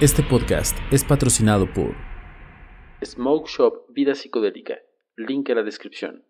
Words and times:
Este 0.00 0.22
podcast 0.22 0.74
es 0.90 1.04
patrocinado 1.04 1.70
por 1.74 1.94
Smoke 3.04 3.46
Shop 3.50 3.84
Vida 3.90 4.14
Psicodélica. 4.14 4.76
Link 5.18 5.50
en 5.50 5.56
la 5.56 5.62
descripción. 5.62 6.24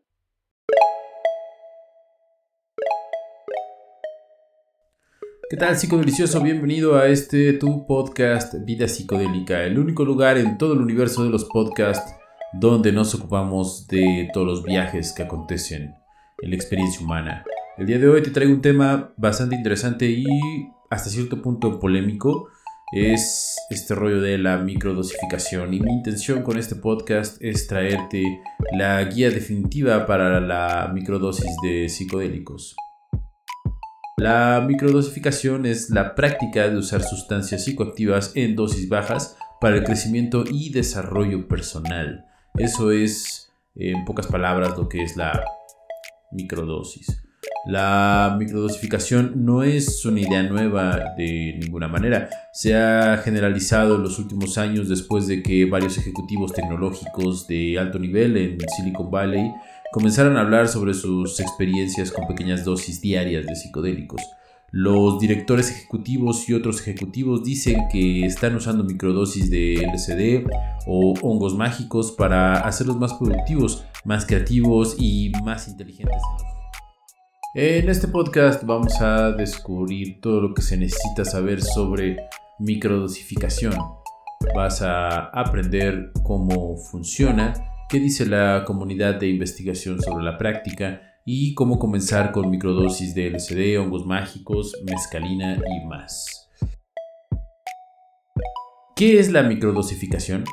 ¿Qué 5.48 5.56
tal, 5.56 5.76
psicodelicioso? 5.76 6.42
Bienvenido 6.42 6.96
a 6.96 7.06
este 7.06 7.52
tu 7.52 7.86
podcast 7.86 8.54
Vida 8.64 8.88
Psicodélica, 8.88 9.62
el 9.62 9.78
único 9.78 10.04
lugar 10.04 10.36
en 10.36 10.58
todo 10.58 10.72
el 10.72 10.80
universo 10.80 11.22
de 11.22 11.30
los 11.30 11.44
podcasts 11.44 12.12
donde 12.52 12.90
nos 12.90 13.14
ocupamos 13.14 13.86
de 13.86 14.30
todos 14.34 14.48
los 14.48 14.64
viajes 14.64 15.12
que 15.12 15.22
acontecen 15.22 15.94
en 16.42 16.50
la 16.50 16.56
experiencia 16.56 17.00
humana. 17.06 17.44
El 17.78 17.86
día 17.86 18.00
de 18.00 18.08
hoy 18.08 18.20
te 18.20 18.32
traigo 18.32 18.52
un 18.52 18.62
tema 18.62 19.14
bastante 19.16 19.54
interesante 19.54 20.06
y 20.06 20.26
hasta 20.90 21.08
cierto 21.08 21.40
punto 21.40 21.78
polémico. 21.78 22.48
Es 22.92 23.56
este 23.70 23.94
rollo 23.94 24.20
de 24.20 24.36
la 24.36 24.58
microdosificación 24.58 25.72
y 25.72 25.78
mi 25.78 25.92
intención 25.92 26.42
con 26.42 26.58
este 26.58 26.74
podcast 26.74 27.40
es 27.40 27.68
traerte 27.68 28.42
la 28.72 29.04
guía 29.04 29.30
definitiva 29.30 30.06
para 30.06 30.40
la 30.40 30.90
microdosis 30.92 31.54
de 31.62 31.88
psicodélicos. 31.88 32.74
La 34.16 34.60
microdosificación 34.66 35.66
es 35.66 35.90
la 35.90 36.16
práctica 36.16 36.68
de 36.68 36.78
usar 36.78 37.02
sustancias 37.02 37.64
psicoactivas 37.64 38.32
en 38.34 38.56
dosis 38.56 38.88
bajas 38.88 39.36
para 39.60 39.76
el 39.76 39.84
crecimiento 39.84 40.42
y 40.50 40.70
desarrollo 40.72 41.46
personal. 41.46 42.24
Eso 42.58 42.90
es, 42.90 43.52
en 43.76 44.04
pocas 44.04 44.26
palabras, 44.26 44.76
lo 44.76 44.88
que 44.88 45.04
es 45.04 45.16
la 45.16 45.44
microdosis. 46.32 47.22
La 47.66 48.36
microdosificación 48.38 49.44
no 49.44 49.62
es 49.62 50.04
una 50.06 50.20
idea 50.20 50.42
nueva 50.42 51.14
de 51.16 51.58
ninguna 51.60 51.88
manera. 51.88 52.30
Se 52.52 52.74
ha 52.74 53.18
generalizado 53.18 53.96
en 53.96 54.02
los 54.02 54.18
últimos 54.18 54.56
años 54.56 54.88
después 54.88 55.26
de 55.26 55.42
que 55.42 55.66
varios 55.66 55.98
ejecutivos 55.98 56.52
tecnológicos 56.54 57.46
de 57.46 57.78
alto 57.78 57.98
nivel 57.98 58.36
en 58.38 58.58
Silicon 58.76 59.10
Valley 59.10 59.52
comenzaron 59.92 60.36
a 60.36 60.40
hablar 60.40 60.68
sobre 60.68 60.94
sus 60.94 61.38
experiencias 61.38 62.12
con 62.12 62.26
pequeñas 62.26 62.64
dosis 62.64 63.02
diarias 63.02 63.44
de 63.44 63.54
psicodélicos. 63.54 64.22
Los 64.72 65.18
directores 65.18 65.70
ejecutivos 65.70 66.48
y 66.48 66.54
otros 66.54 66.80
ejecutivos 66.80 67.42
dicen 67.42 67.88
que 67.90 68.24
están 68.24 68.54
usando 68.54 68.84
microdosis 68.84 69.50
de 69.50 69.84
LSD 69.92 70.48
o 70.86 71.14
hongos 71.22 71.56
mágicos 71.56 72.12
para 72.12 72.60
hacerlos 72.60 72.96
más 72.96 73.12
productivos, 73.14 73.84
más 74.04 74.24
creativos 74.24 74.94
y 74.96 75.32
más 75.44 75.66
inteligentes. 75.66 76.16
En 76.54 76.59
este 77.52 78.06
podcast 78.06 78.62
vamos 78.62 79.00
a 79.00 79.32
descubrir 79.32 80.20
todo 80.20 80.40
lo 80.40 80.54
que 80.54 80.62
se 80.62 80.76
necesita 80.76 81.24
saber 81.24 81.60
sobre 81.60 82.16
microdosificación. 82.60 83.74
Vas 84.54 84.82
a 84.82 85.30
aprender 85.30 86.12
cómo 86.22 86.76
funciona 86.76 87.52
qué 87.88 87.98
dice 87.98 88.24
la 88.26 88.64
comunidad 88.64 89.16
de 89.16 89.28
investigación 89.28 90.00
sobre 90.00 90.24
la 90.24 90.38
práctica 90.38 91.02
y 91.26 91.54
cómo 91.54 91.80
comenzar 91.80 92.30
con 92.30 92.50
microdosis 92.50 93.16
de 93.16 93.30
LSD, 93.30 93.80
hongos 93.80 94.06
mágicos, 94.06 94.80
mescalina 94.84 95.56
y 95.56 95.86
más. 95.86 96.48
¿Qué 98.94 99.18
es 99.18 99.32
la 99.32 99.42
microdosificación? 99.42 100.44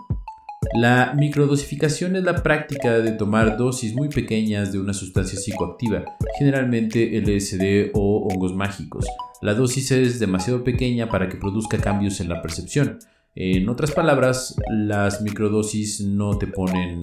La 0.76 1.14
microdosificación 1.16 2.16
es 2.16 2.24
la 2.24 2.44
práctica 2.44 3.00
de 3.00 3.12
tomar 3.12 3.58
dosis 3.58 3.96
muy 3.96 4.10
pequeñas 4.10 4.72
de 4.72 4.80
una 4.80 4.94
sustancia 4.94 5.40
psicoactiva, 5.40 6.04
generalmente 6.38 7.20
LSD 7.20 7.92
o 7.94 8.28
hongos 8.28 8.54
mágicos. 8.54 9.06
La 9.42 9.54
dosis 9.54 9.92
es 9.92 10.20
demasiado 10.20 10.64
pequeña 10.64 11.10
para 11.10 11.30
que 11.30 11.38
produzca 11.38 11.78
cambios 11.78 12.20
en 12.20 12.30
la 12.30 12.42
percepción, 12.42 13.00
en 13.40 13.70
otras 13.70 13.92
palabras, 13.92 14.56
las 14.68 15.22
microdosis 15.22 16.02
no 16.02 16.40
te 16.40 16.48
ponen 16.48 17.00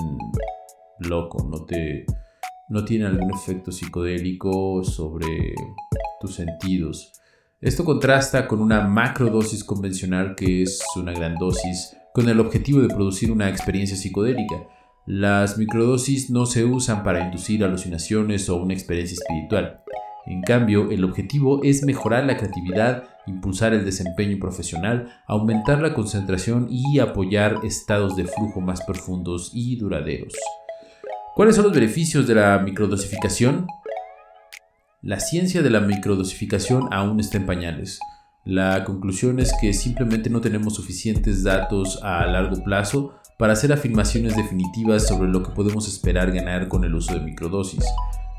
loco, 0.99 1.47
no 1.49 1.65
te 1.65 2.07
no 2.69 2.85
tienen 2.85 3.07
algún 3.07 3.33
efecto 3.33 3.71
psicodélico 3.71 4.83
sobre 4.83 5.55
tus 6.21 6.35
sentidos. 6.35 7.13
Esto 7.61 7.85
contrasta 7.85 8.49
con 8.49 8.61
una 8.61 8.81
macrodosis 8.81 9.63
convencional 9.63 10.35
que 10.35 10.63
es 10.63 10.83
una 10.97 11.13
gran 11.13 11.37
dosis 11.37 11.97
con 12.15 12.29
el 12.29 12.39
objetivo 12.39 12.81
de 12.81 12.87
producir 12.87 13.33
una 13.33 13.49
experiencia 13.49 13.97
psicodélica. 13.97 14.69
Las 15.05 15.59
microdosis 15.59 16.31
no 16.31 16.47
se 16.47 16.65
usan 16.65 17.03
para 17.03 17.25
inducir 17.25 17.65
alucinaciones 17.65 18.49
o 18.49 18.55
una 18.55 18.73
experiencia 18.73 19.17
espiritual. 19.17 19.81
En 20.25 20.41
cambio, 20.43 20.93
el 20.93 21.03
objetivo 21.03 21.65
es 21.65 21.83
mejorar 21.83 22.25
la 22.25 22.37
creatividad, 22.37 23.03
impulsar 23.27 23.75
el 23.75 23.85
desempeño 23.85 24.39
profesional, 24.39 25.13
aumentar 25.27 25.83
la 25.83 25.93
concentración 25.93 26.69
y 26.71 27.01
apoyar 27.01 27.59
estados 27.65 28.15
de 28.15 28.27
flujo 28.27 28.61
más 28.61 28.85
profundos 28.85 29.51
y 29.53 29.75
duraderos. 29.75 30.35
¿Cuáles 31.35 31.57
son 31.57 31.65
los 31.65 31.75
beneficios 31.75 32.29
de 32.29 32.37
la 32.37 32.61
microdosificación? 32.61 33.67
La 35.03 35.19
ciencia 35.19 35.63
de 35.63 35.71
la 35.71 35.81
microdosificación 35.81 36.87
aún 36.93 37.19
está 37.19 37.39
en 37.39 37.47
pañales. 37.47 37.99
La 38.45 38.85
conclusión 38.85 39.41
es 39.41 39.55
que 39.59 39.73
simplemente 39.73 40.29
no 40.29 40.43
tenemos 40.43 40.75
suficientes 40.75 41.43
datos 41.45 41.99
a 42.03 42.27
largo 42.27 42.63
plazo 42.63 43.15
para 43.39 43.55
hacer 43.55 43.73
afirmaciones 43.73 44.37
definitivas 44.37 45.09
sobre 45.09 45.31
lo 45.31 45.43
que 45.43 45.51
podemos 45.51 45.89
esperar 45.89 46.31
ganar 46.31 46.69
con 46.69 46.85
el 46.85 46.95
uso 46.95 47.15
de 47.15 47.21
microdosis. 47.21 47.83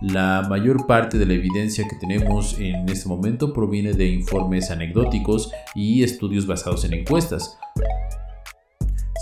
La 0.01 0.45
mayor 0.47 0.85
parte 0.85 1.17
de 1.17 1.25
la 1.25 1.33
evidencia 1.33 1.87
que 1.87 1.95
tenemos 1.95 2.59
en 2.59 2.87
este 2.87 3.09
momento 3.09 3.51
proviene 3.51 3.93
de 3.93 4.05
informes 4.05 4.69
anecdóticos 4.69 5.51
y 5.73 6.03
estudios 6.03 6.45
basados 6.45 6.85
en 6.85 6.93
encuestas. 6.93 7.57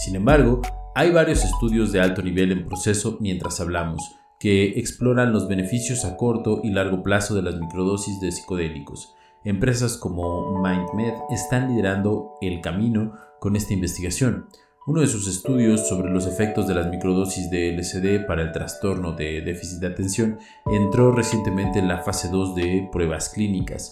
Sin 0.03 0.17
embargo, 0.17 0.61
hay 0.95 1.11
varios 1.11 1.45
estudios 1.45 1.94
de 1.94 2.01
alto 2.01 2.21
nivel 2.21 2.51
en 2.51 2.65
proceso 2.65 3.17
mientras 3.21 3.61
hablamos, 3.61 4.03
que 4.38 4.77
exploran 4.77 5.31
los 5.31 5.47
beneficios 5.47 6.03
a 6.03 6.17
corto 6.17 6.59
y 6.61 6.71
largo 6.71 7.03
plazo 7.03 7.35
de 7.35 7.44
las 7.44 7.57
microdosis 7.57 8.19
de 8.19 8.33
psicodélicos. 8.33 9.15
Empresas 9.45 9.97
como 9.97 10.57
MindMed 10.61 11.13
están 11.29 11.69
liderando 11.69 12.35
el 12.39 12.61
camino 12.61 13.13
con 13.41 13.57
esta 13.57 13.73
investigación. 13.73 14.47
Uno 14.87 15.01
de 15.01 15.07
sus 15.07 15.27
estudios 15.27 15.87
sobre 15.87 16.09
los 16.11 16.27
efectos 16.27 16.65
de 16.65 16.75
las 16.75 16.87
microdosis 16.89 17.49
de 17.49 17.75
LSD 17.75 18.25
para 18.25 18.41
el 18.41 18.53
trastorno 18.53 19.11
de 19.11 19.41
déficit 19.41 19.79
de 19.79 19.87
atención 19.87 20.39
entró 20.71 21.11
recientemente 21.11 21.79
en 21.79 21.89
la 21.89 21.99
fase 21.99 22.29
2 22.29 22.55
de 22.55 22.87
pruebas 22.89 23.29
clínicas. 23.29 23.91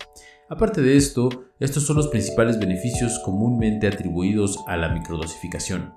Aparte 0.50 0.81
de 0.81 0.95
esto, 0.95 1.29
estos 1.59 1.84
son 1.84 1.97
los 1.97 2.07
principales 2.07 2.57
beneficios 2.57 3.19
comúnmente 3.19 3.88
atribuidos 3.88 4.57
a 4.67 4.78
la 4.78 4.90
microdosificación. 4.90 5.94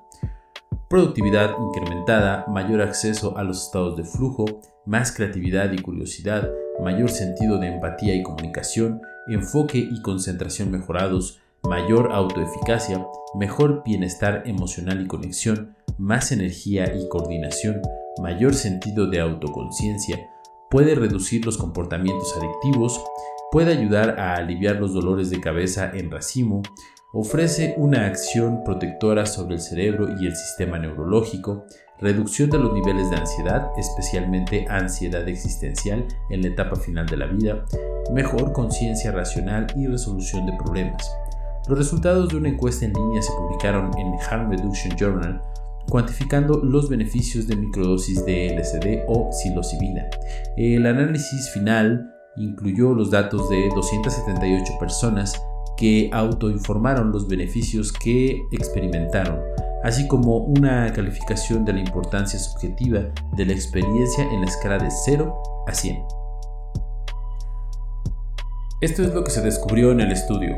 Productividad 0.91 1.54
incrementada, 1.60 2.44
mayor 2.48 2.82
acceso 2.82 3.37
a 3.37 3.44
los 3.44 3.66
estados 3.66 3.97
de 3.97 4.04
flujo, 4.04 4.44
más 4.84 5.12
creatividad 5.12 5.72
y 5.72 5.78
curiosidad, 5.78 6.50
mayor 6.82 7.10
sentido 7.10 7.59
de 7.59 7.69
empatía 7.69 8.14
y 8.14 8.22
comunicación, 8.22 9.00
enfoque 9.27 9.79
y 9.79 10.03
concentración 10.03 10.71
mejorados, 10.71 11.41
mayor 11.62 12.12
autoeficacia, 12.12 13.07
mejor 13.35 13.83
bienestar 13.85 14.43
emocional 14.47 15.03
y 15.03 15.07
conexión, 15.07 15.77
más 15.99 16.33
energía 16.33 16.95
y 16.95 17.09
coordinación, 17.09 17.81
mayor 18.23 18.55
sentido 18.55 19.07
de 19.09 19.21
autoconciencia, 19.21 20.19
puede 20.71 20.95
reducir 20.95 21.45
los 21.45 21.57
comportamientos 21.57 22.37
adictivos, 22.37 23.03
puede 23.51 23.73
ayudar 23.73 24.19
a 24.19 24.35
aliviar 24.35 24.77
los 24.77 24.93
dolores 24.93 25.31
de 25.31 25.41
cabeza 25.41 25.91
en 25.95 26.11
racimo, 26.11 26.62
ofrece 27.12 27.75
una 27.79 28.06
acción 28.06 28.65
protectora 28.65 29.25
sobre 29.25 29.55
el 29.55 29.61
cerebro 29.61 30.09
y 30.21 30.27
el 30.27 30.35
sistema 30.35 30.79
neurológico, 30.79 31.65
reducción 32.00 32.50
de 32.50 32.59
los 32.59 32.72
niveles 32.72 33.10
de 33.10 33.16
ansiedad, 33.16 33.71
especialmente 33.77 34.66
ansiedad 34.69 35.27
existencial 35.28 36.06
en 36.31 36.43
la 36.43 36.49
etapa 36.49 36.77
final 36.77 37.06
de 37.06 37.16
la 37.16 37.27
vida, 37.27 37.65
mejor 38.12 38.53
conciencia 38.53 39.12
racional 39.12 39.66
y 39.77 39.87
resolución 39.87 40.47
de 40.47 40.56
problemas. 40.65 41.10
Los 41.69 41.78
resultados 41.78 42.28
de 42.28 42.37
una 42.37 42.50
encuesta 42.50 42.84
en 42.84 42.93
línea 42.93 43.22
se 43.22 43.32
publicaron 43.32 43.91
en 43.96 44.14
Harm 44.29 44.50
Reduction 44.50 44.96
Journal 44.96 45.41
cuantificando 45.88 46.58
los 46.64 46.88
beneficios 46.88 47.46
de 47.46 47.56
microdosis 47.56 48.25
de 48.25 48.56
LSD 48.56 49.05
o 49.06 49.31
psilocibina. 49.32 50.06
El 50.56 50.87
análisis 50.87 51.50
final 51.50 52.11
incluyó 52.37 52.94
los 52.94 53.11
datos 53.11 53.49
de 53.49 53.69
278 53.75 54.73
personas 54.81 55.41
que 55.76 56.08
autoinformaron 56.12 57.12
los 57.12 57.29
beneficios 57.29 57.93
que 57.93 58.43
experimentaron, 58.52 59.41
así 59.84 60.08
como 60.08 60.38
una 60.38 60.90
calificación 60.92 61.64
de 61.64 61.75
la 61.75 61.81
importancia 61.81 62.38
subjetiva 62.38 63.00
de 63.36 63.44
la 63.44 63.52
experiencia 63.52 64.25
en 64.25 64.40
la 64.40 64.46
escala 64.46 64.78
de 64.78 64.90
0 64.90 65.42
a 65.66 65.75
100. 65.75 65.98
Esto 68.81 69.02
es 69.02 69.14
lo 69.14 69.22
que 69.22 69.31
se 69.31 69.42
descubrió 69.42 69.92
en 69.92 70.00
el 70.00 70.10
estudio. 70.10 70.56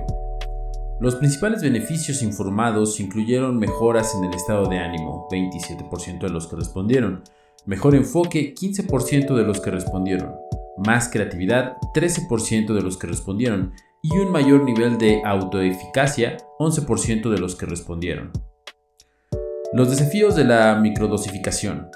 Los 1.00 1.16
principales 1.16 1.60
beneficios 1.60 2.22
informados 2.22 3.00
incluyeron 3.00 3.58
mejoras 3.58 4.14
en 4.14 4.24
el 4.24 4.34
estado 4.34 4.68
de 4.68 4.78
ánimo, 4.78 5.28
27% 5.30 6.20
de 6.20 6.30
los 6.30 6.46
que 6.46 6.56
respondieron, 6.56 7.24
mejor 7.66 7.96
enfoque, 7.96 8.54
15% 8.54 9.34
de 9.34 9.42
los 9.42 9.60
que 9.60 9.72
respondieron, 9.72 10.36
más 10.78 11.08
creatividad, 11.08 11.76
13% 11.94 12.72
de 12.72 12.82
los 12.82 12.96
que 12.96 13.08
respondieron, 13.08 13.72
y 14.02 14.16
un 14.18 14.30
mayor 14.30 14.62
nivel 14.62 14.98
de 14.98 15.20
autoeficacia, 15.24 16.36
11% 16.60 17.28
de 17.28 17.38
los 17.38 17.56
que 17.56 17.66
respondieron. 17.66 18.30
Los 19.76 19.90
desafíos 19.90 20.34
de 20.34 20.44
la 20.44 20.74
microdosificación. 20.76 21.90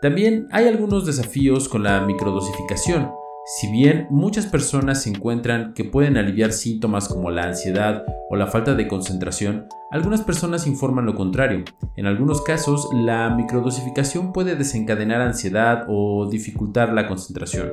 También 0.00 0.46
hay 0.52 0.68
algunos 0.68 1.06
desafíos 1.06 1.68
con 1.68 1.82
la 1.82 2.00
microdosificación. 2.02 3.10
Si 3.58 3.68
bien 3.72 4.06
muchas 4.10 4.46
personas 4.46 5.02
se 5.02 5.10
encuentran 5.10 5.74
que 5.74 5.82
pueden 5.82 6.16
aliviar 6.16 6.52
síntomas 6.52 7.08
como 7.08 7.32
la 7.32 7.48
ansiedad 7.48 8.04
o 8.30 8.36
la 8.36 8.46
falta 8.46 8.76
de 8.76 8.86
concentración, 8.86 9.66
algunas 9.90 10.20
personas 10.20 10.68
informan 10.68 11.04
lo 11.04 11.16
contrario. 11.16 11.64
En 11.96 12.06
algunos 12.06 12.42
casos, 12.42 12.88
la 12.94 13.28
microdosificación 13.30 14.32
puede 14.32 14.54
desencadenar 14.54 15.20
ansiedad 15.20 15.86
o 15.88 16.28
dificultar 16.30 16.92
la 16.92 17.08
concentración. 17.08 17.72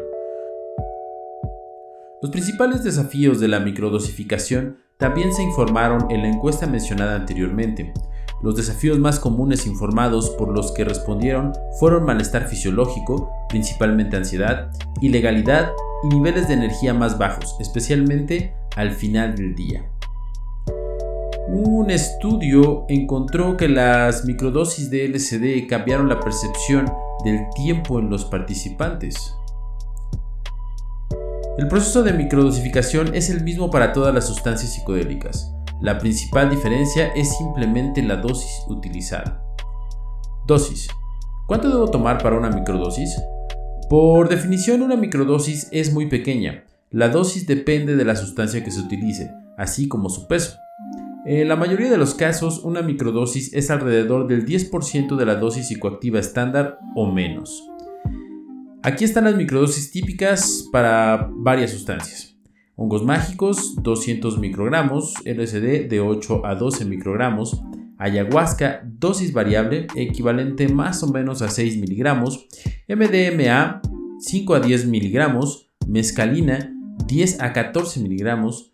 Los 2.23 2.31
principales 2.31 2.83
desafíos 2.83 3.39
de 3.39 3.49
la 3.49 3.59
microdosificación 3.59 4.77
también 4.97 5.31
se 5.31 5.43
informaron 5.43 6.09
en 6.09 6.23
la 6.23 6.29
encuesta 6.29 6.65
mencionada 6.65 7.15
anteriormente. 7.15 7.93
Los 8.41 8.55
desafíos 8.55 8.99
más 8.99 9.19
comunes 9.19 9.65
informados 9.65 10.29
por 10.29 10.55
los 10.55 10.71
que 10.71 10.83
respondieron 10.83 11.53
fueron 11.79 12.05
malestar 12.05 12.47
fisiológico, 12.47 13.31
principalmente 13.49 14.15
ansiedad, 14.15 14.69
ilegalidad 15.01 15.71
y 16.03 16.09
niveles 16.09 16.47
de 16.47 16.53
energía 16.53 16.93
más 16.93 17.17
bajos, 17.17 17.55
especialmente 17.59 18.53
al 18.75 18.91
final 18.91 19.35
del 19.35 19.55
día. 19.55 19.89
Un 21.47 21.89
estudio 21.89 22.85
encontró 22.89 23.57
que 23.57 23.69
las 23.69 24.25
microdosis 24.25 24.91
de 24.91 25.07
LSD 25.07 25.67
cambiaron 25.67 26.07
la 26.07 26.19
percepción 26.19 26.85
del 27.23 27.39
tiempo 27.55 27.99
en 27.99 28.09
los 28.11 28.25
participantes. 28.25 29.33
El 31.57 31.67
proceso 31.69 32.03
de 32.03 32.13
microdosificación 32.13 33.15
es 33.15 33.31
el 33.31 33.43
mismo 33.43 33.71
para 33.71 33.93
todas 33.93 34.13
las 34.13 34.27
sustancias 34.27 34.73
psicodélicas. 34.73 35.56
La 35.81 35.99
principal 35.99 36.49
diferencia 36.49 37.07
es 37.13 37.37
simplemente 37.37 38.01
la 38.01 38.15
dosis 38.15 38.63
utilizada. 38.67 39.43
Dosis. 40.47 40.87
¿Cuánto 41.45 41.69
debo 41.69 41.91
tomar 41.91 42.21
para 42.21 42.37
una 42.37 42.49
microdosis? 42.49 43.15
Por 43.89 44.27
definición, 44.27 44.81
una 44.81 44.95
microdosis 44.95 45.67
es 45.71 45.93
muy 45.93 46.07
pequeña. 46.07 46.63
La 46.89 47.09
dosis 47.09 47.45
depende 47.45 47.95
de 47.95 48.05
la 48.05 48.15
sustancia 48.15 48.63
que 48.63 48.71
se 48.71 48.79
utilice, 48.79 49.31
así 49.57 49.87
como 49.87 50.09
su 50.09 50.27
peso. 50.27 50.57
En 51.25 51.49
la 51.49 51.57
mayoría 51.57 51.91
de 51.91 51.97
los 51.97 52.15
casos, 52.15 52.63
una 52.63 52.81
microdosis 52.81 53.53
es 53.53 53.69
alrededor 53.69 54.27
del 54.27 54.45
10% 54.45 55.15
de 55.15 55.25
la 55.25 55.35
dosis 55.35 55.67
psicoactiva 55.67 56.19
estándar 56.19 56.79
o 56.95 57.11
menos. 57.11 57.69
Aquí 58.81 59.03
están 59.03 59.25
las 59.25 59.35
microdosis 59.35 59.91
típicas 59.91 60.69
para 60.71 61.29
varias 61.29 61.71
sustancias. 61.71 62.36
Hongos 62.79 63.03
mágicos 63.03 63.75
200 63.81 64.37
microgramos, 64.37 65.15
LSD 65.25 65.87
de 65.89 65.99
8 65.99 66.45
a 66.45 66.53
12 66.53 66.85
microgramos, 66.85 67.59
ayahuasca 67.97 68.83
dosis 68.85 69.33
variable 69.33 69.87
equivalente 69.95 70.67
más 70.67 71.01
o 71.01 71.11
menos 71.11 71.41
a 71.41 71.49
6 71.49 71.77
miligramos, 71.77 72.45
MDMA 72.87 73.81
5 74.19 74.53
a 74.53 74.59
10 74.59 74.85
miligramos, 74.85 75.71
mescalina 75.87 76.71
10 77.07 77.41
a 77.41 77.51
14 77.51 77.99
miligramos, 77.99 78.71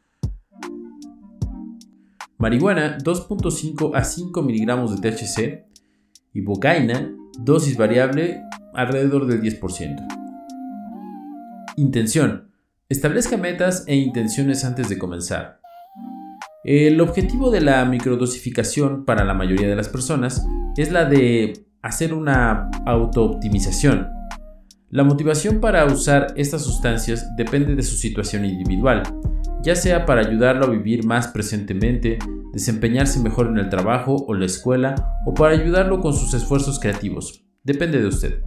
marihuana 2.37 2.97
2.5 2.97 3.91
a 3.95 4.03
5 4.03 4.41
miligramos 4.41 4.99
de 4.99 5.11
THC, 5.11 5.63
ibogaina 6.33 7.15
dosis 7.39 7.77
variable 7.77 8.41
alrededor 8.73 9.27
del 9.27 9.41
10%. 9.41 9.95
Intención 11.77 12.52
Establezca 12.93 13.37
metas 13.37 13.85
e 13.87 13.95
intenciones 13.95 14.63
antes 14.63 14.87
de 14.87 14.99
comenzar. 14.99 15.59
El 16.63 17.01
objetivo 17.01 17.49
de 17.49 17.59
la 17.59 17.83
microdosificación 17.85 19.03
para 19.03 19.23
la 19.23 19.33
mayoría 19.33 19.67
de 19.67 19.75
las 19.75 19.89
personas 19.89 20.45
es 20.77 20.91
la 20.91 21.05
de 21.05 21.65
hacer 21.81 22.13
una 22.13 22.69
auto-optimización. 22.85 24.09
La 24.91 25.03
motivación 25.03 25.59
para 25.59 25.83
usar 25.85 26.35
estas 26.35 26.61
sustancias 26.61 27.35
depende 27.35 27.73
de 27.73 27.81
su 27.81 27.95
situación 27.95 28.45
individual, 28.45 29.01
ya 29.63 29.75
sea 29.75 30.05
para 30.05 30.21
ayudarlo 30.21 30.67
a 30.67 30.69
vivir 30.69 31.03
más 31.03 31.29
presentemente, 31.29 32.19
desempeñarse 32.53 33.19
mejor 33.21 33.47
en 33.47 33.57
el 33.57 33.69
trabajo 33.69 34.23
o 34.27 34.35
la 34.35 34.45
escuela, 34.45 34.93
o 35.25 35.33
para 35.33 35.55
ayudarlo 35.55 35.99
con 35.99 36.13
sus 36.13 36.35
esfuerzos 36.35 36.79
creativos. 36.79 37.43
Depende 37.63 37.99
de 37.99 38.05
usted. 38.05 38.43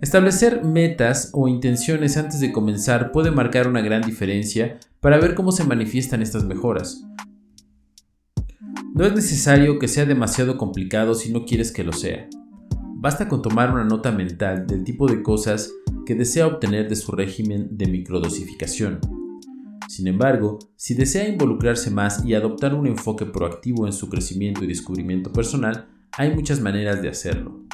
Establecer 0.00 0.64
metas 0.64 1.28
o 1.34 1.46
intenciones 1.46 2.16
antes 2.16 2.40
de 2.40 2.52
comenzar 2.52 3.12
puede 3.12 3.30
marcar 3.30 3.68
una 3.68 3.82
gran 3.82 4.00
diferencia 4.00 4.78
para 5.00 5.18
ver 5.18 5.34
cómo 5.34 5.52
se 5.52 5.64
manifiestan 5.64 6.22
estas 6.22 6.44
mejoras. 6.44 7.04
No 8.94 9.04
es 9.04 9.14
necesario 9.14 9.78
que 9.78 9.88
sea 9.88 10.06
demasiado 10.06 10.56
complicado 10.56 11.14
si 11.14 11.30
no 11.30 11.44
quieres 11.44 11.70
que 11.70 11.84
lo 11.84 11.92
sea. 11.92 12.28
Basta 12.96 13.28
con 13.28 13.42
tomar 13.42 13.72
una 13.72 13.84
nota 13.84 14.10
mental 14.10 14.66
del 14.66 14.84
tipo 14.84 15.06
de 15.06 15.22
cosas 15.22 15.70
que 16.06 16.14
desea 16.14 16.46
obtener 16.46 16.88
de 16.88 16.96
su 16.96 17.12
régimen 17.12 17.68
de 17.76 17.86
microdosificación. 17.86 19.00
Sin 19.86 20.06
embargo, 20.06 20.58
si 20.76 20.94
desea 20.94 21.28
involucrarse 21.28 21.90
más 21.90 22.24
y 22.24 22.32
adoptar 22.32 22.74
un 22.74 22.86
enfoque 22.86 23.26
proactivo 23.26 23.86
en 23.86 23.92
su 23.92 24.08
crecimiento 24.08 24.64
y 24.64 24.68
descubrimiento 24.68 25.30
personal, 25.30 25.88
hay 26.12 26.34
muchas 26.34 26.60
maneras 26.60 27.02
de 27.02 27.10
hacerlo. 27.10 27.66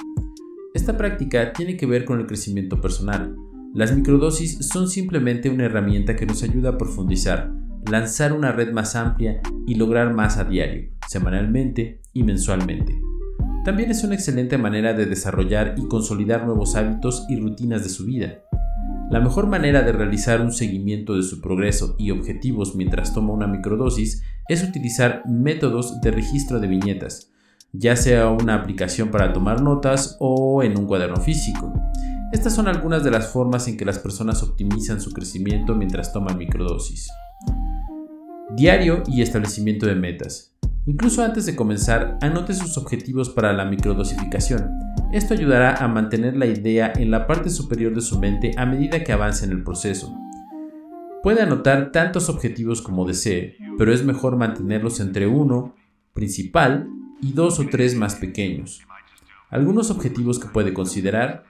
Esta 0.76 0.98
práctica 0.98 1.54
tiene 1.54 1.78
que 1.78 1.86
ver 1.86 2.04
con 2.04 2.20
el 2.20 2.26
crecimiento 2.26 2.82
personal. 2.82 3.34
Las 3.72 3.96
microdosis 3.96 4.58
son 4.68 4.90
simplemente 4.90 5.48
una 5.48 5.64
herramienta 5.64 6.16
que 6.16 6.26
nos 6.26 6.42
ayuda 6.42 6.68
a 6.68 6.76
profundizar, 6.76 7.50
lanzar 7.90 8.34
una 8.34 8.52
red 8.52 8.72
más 8.72 8.94
amplia 8.94 9.40
y 9.66 9.76
lograr 9.76 10.12
más 10.12 10.36
a 10.36 10.44
diario, 10.44 10.90
semanalmente 11.08 12.02
y 12.12 12.24
mensualmente. 12.24 13.00
También 13.64 13.90
es 13.90 14.04
una 14.04 14.16
excelente 14.16 14.58
manera 14.58 14.92
de 14.92 15.06
desarrollar 15.06 15.76
y 15.78 15.88
consolidar 15.88 16.44
nuevos 16.44 16.76
hábitos 16.76 17.24
y 17.30 17.40
rutinas 17.40 17.82
de 17.82 17.88
su 17.88 18.04
vida. 18.04 18.42
La 19.10 19.20
mejor 19.20 19.46
manera 19.46 19.80
de 19.80 19.92
realizar 19.92 20.42
un 20.42 20.52
seguimiento 20.52 21.16
de 21.16 21.22
su 21.22 21.40
progreso 21.40 21.96
y 21.98 22.10
objetivos 22.10 22.76
mientras 22.76 23.14
toma 23.14 23.32
una 23.32 23.46
microdosis 23.46 24.22
es 24.46 24.62
utilizar 24.62 25.22
métodos 25.26 26.02
de 26.02 26.10
registro 26.10 26.60
de 26.60 26.66
viñetas, 26.66 27.32
ya 27.78 27.96
sea 27.96 28.28
una 28.28 28.54
aplicación 28.54 29.10
para 29.10 29.32
tomar 29.32 29.62
notas 29.62 30.16
o 30.20 30.62
en 30.62 30.78
un 30.78 30.86
cuaderno 30.86 31.16
físico. 31.16 31.72
Estas 32.32 32.54
son 32.54 32.68
algunas 32.68 33.04
de 33.04 33.10
las 33.10 33.28
formas 33.28 33.68
en 33.68 33.76
que 33.76 33.84
las 33.84 33.98
personas 33.98 34.42
optimizan 34.42 35.00
su 35.00 35.12
crecimiento 35.12 35.74
mientras 35.74 36.12
toman 36.12 36.38
microdosis. 36.38 37.08
Diario 38.56 39.02
y 39.06 39.22
establecimiento 39.22 39.86
de 39.86 39.94
metas. 39.94 40.56
Incluso 40.86 41.22
antes 41.22 41.46
de 41.46 41.56
comenzar, 41.56 42.16
anote 42.20 42.54
sus 42.54 42.78
objetivos 42.78 43.28
para 43.30 43.52
la 43.52 43.64
microdosificación. 43.64 44.70
Esto 45.12 45.34
ayudará 45.34 45.76
a 45.76 45.88
mantener 45.88 46.36
la 46.36 46.46
idea 46.46 46.92
en 46.94 47.10
la 47.10 47.26
parte 47.26 47.50
superior 47.50 47.94
de 47.94 48.00
su 48.00 48.18
mente 48.18 48.52
a 48.56 48.66
medida 48.66 49.02
que 49.02 49.12
avance 49.12 49.44
en 49.44 49.52
el 49.52 49.64
proceso. 49.64 50.16
Puede 51.22 51.42
anotar 51.42 51.90
tantos 51.90 52.28
objetivos 52.28 52.82
como 52.82 53.04
desee, 53.04 53.56
pero 53.78 53.92
es 53.92 54.04
mejor 54.04 54.36
mantenerlos 54.36 55.00
entre 55.00 55.26
uno 55.26 55.74
principal 56.12 56.88
y 57.20 57.32
dos 57.32 57.58
o 57.58 57.66
tres 57.66 57.94
más 57.94 58.16
pequeños. 58.16 58.82
Algunos 59.50 59.90
objetivos 59.90 60.38
que 60.38 60.48
puede 60.48 60.72
considerar. 60.72 61.44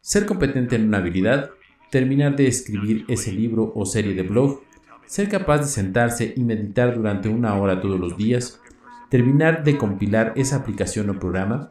Ser 0.00 0.26
competente 0.26 0.76
en 0.76 0.86
una 0.86 0.98
habilidad, 0.98 1.50
terminar 1.90 2.36
de 2.36 2.46
escribir 2.46 3.04
ese 3.08 3.32
libro 3.32 3.72
o 3.74 3.86
serie 3.86 4.14
de 4.14 4.22
blog, 4.22 4.60
ser 5.06 5.28
capaz 5.28 5.58
de 5.58 5.66
sentarse 5.66 6.34
y 6.36 6.42
meditar 6.44 6.94
durante 6.94 7.28
una 7.28 7.54
hora 7.54 7.80
todos 7.80 7.98
los 7.98 8.16
días, 8.16 8.60
terminar 9.08 9.64
de 9.64 9.78
compilar 9.78 10.32
esa 10.36 10.56
aplicación 10.56 11.10
o 11.10 11.18
programa, 11.18 11.70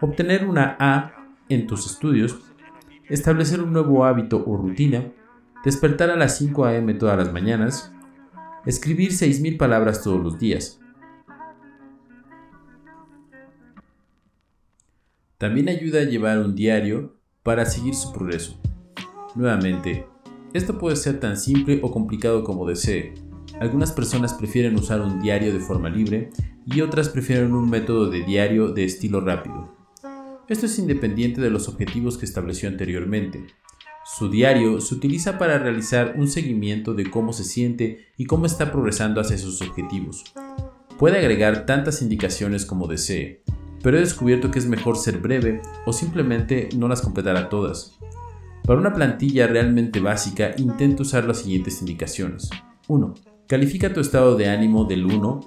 obtener 0.00 0.44
una 0.46 0.76
A 0.78 1.12
en 1.48 1.66
tus 1.66 1.86
estudios, 1.86 2.38
establecer 3.08 3.62
un 3.62 3.72
nuevo 3.72 4.04
hábito 4.04 4.42
o 4.46 4.56
rutina, 4.56 5.12
despertar 5.64 6.10
a 6.10 6.16
las 6.16 6.36
5 6.38 6.64
a.m. 6.64 6.92
todas 6.94 7.16
las 7.16 7.32
mañanas, 7.32 7.92
escribir 8.66 9.12
6.000 9.12 9.58
palabras 9.58 10.02
todos 10.02 10.22
los 10.22 10.38
días, 10.38 10.81
También 15.42 15.68
ayuda 15.68 16.02
a 16.02 16.04
llevar 16.04 16.38
un 16.38 16.54
diario 16.54 17.16
para 17.42 17.66
seguir 17.66 17.96
su 17.96 18.12
progreso. 18.12 18.60
Nuevamente, 19.34 20.06
esto 20.52 20.78
puede 20.78 20.94
ser 20.94 21.18
tan 21.18 21.36
simple 21.36 21.80
o 21.82 21.90
complicado 21.90 22.44
como 22.44 22.64
desee. 22.64 23.12
Algunas 23.58 23.90
personas 23.90 24.34
prefieren 24.34 24.76
usar 24.76 25.00
un 25.00 25.20
diario 25.20 25.52
de 25.52 25.58
forma 25.58 25.88
libre 25.88 26.30
y 26.64 26.80
otras 26.80 27.08
prefieren 27.08 27.54
un 27.54 27.68
método 27.68 28.08
de 28.08 28.22
diario 28.22 28.68
de 28.68 28.84
estilo 28.84 29.20
rápido. 29.20 29.76
Esto 30.48 30.66
es 30.66 30.78
independiente 30.78 31.40
de 31.40 31.50
los 31.50 31.66
objetivos 31.66 32.18
que 32.18 32.24
estableció 32.24 32.68
anteriormente. 32.68 33.44
Su 34.04 34.30
diario 34.30 34.80
se 34.80 34.94
utiliza 34.94 35.38
para 35.38 35.58
realizar 35.58 36.14
un 36.18 36.28
seguimiento 36.28 36.94
de 36.94 37.10
cómo 37.10 37.32
se 37.32 37.42
siente 37.42 38.12
y 38.16 38.26
cómo 38.26 38.46
está 38.46 38.70
progresando 38.70 39.20
hacia 39.20 39.38
sus 39.38 39.60
objetivos. 39.60 40.22
Puede 41.00 41.18
agregar 41.18 41.66
tantas 41.66 42.00
indicaciones 42.00 42.64
como 42.64 42.86
desee, 42.86 43.42
pero 43.82 43.96
he 43.96 44.00
descubierto 44.00 44.50
que 44.50 44.58
es 44.58 44.66
mejor 44.66 44.96
ser 44.96 45.18
breve 45.18 45.60
o 45.86 45.92
simplemente 45.92 46.68
no 46.76 46.88
las 46.88 47.02
completar 47.02 47.48
todas. 47.48 47.98
Para 48.64 48.78
una 48.78 48.94
plantilla 48.94 49.46
realmente 49.48 50.00
básica, 50.00 50.52
intento 50.56 51.02
usar 51.02 51.24
las 51.24 51.40
siguientes 51.40 51.80
indicaciones. 51.80 52.48
1. 52.88 53.14
Califica 53.48 53.92
tu 53.92 54.00
estado 54.00 54.36
de 54.36 54.48
ánimo 54.48 54.84
del 54.84 55.04
1, 55.04 55.40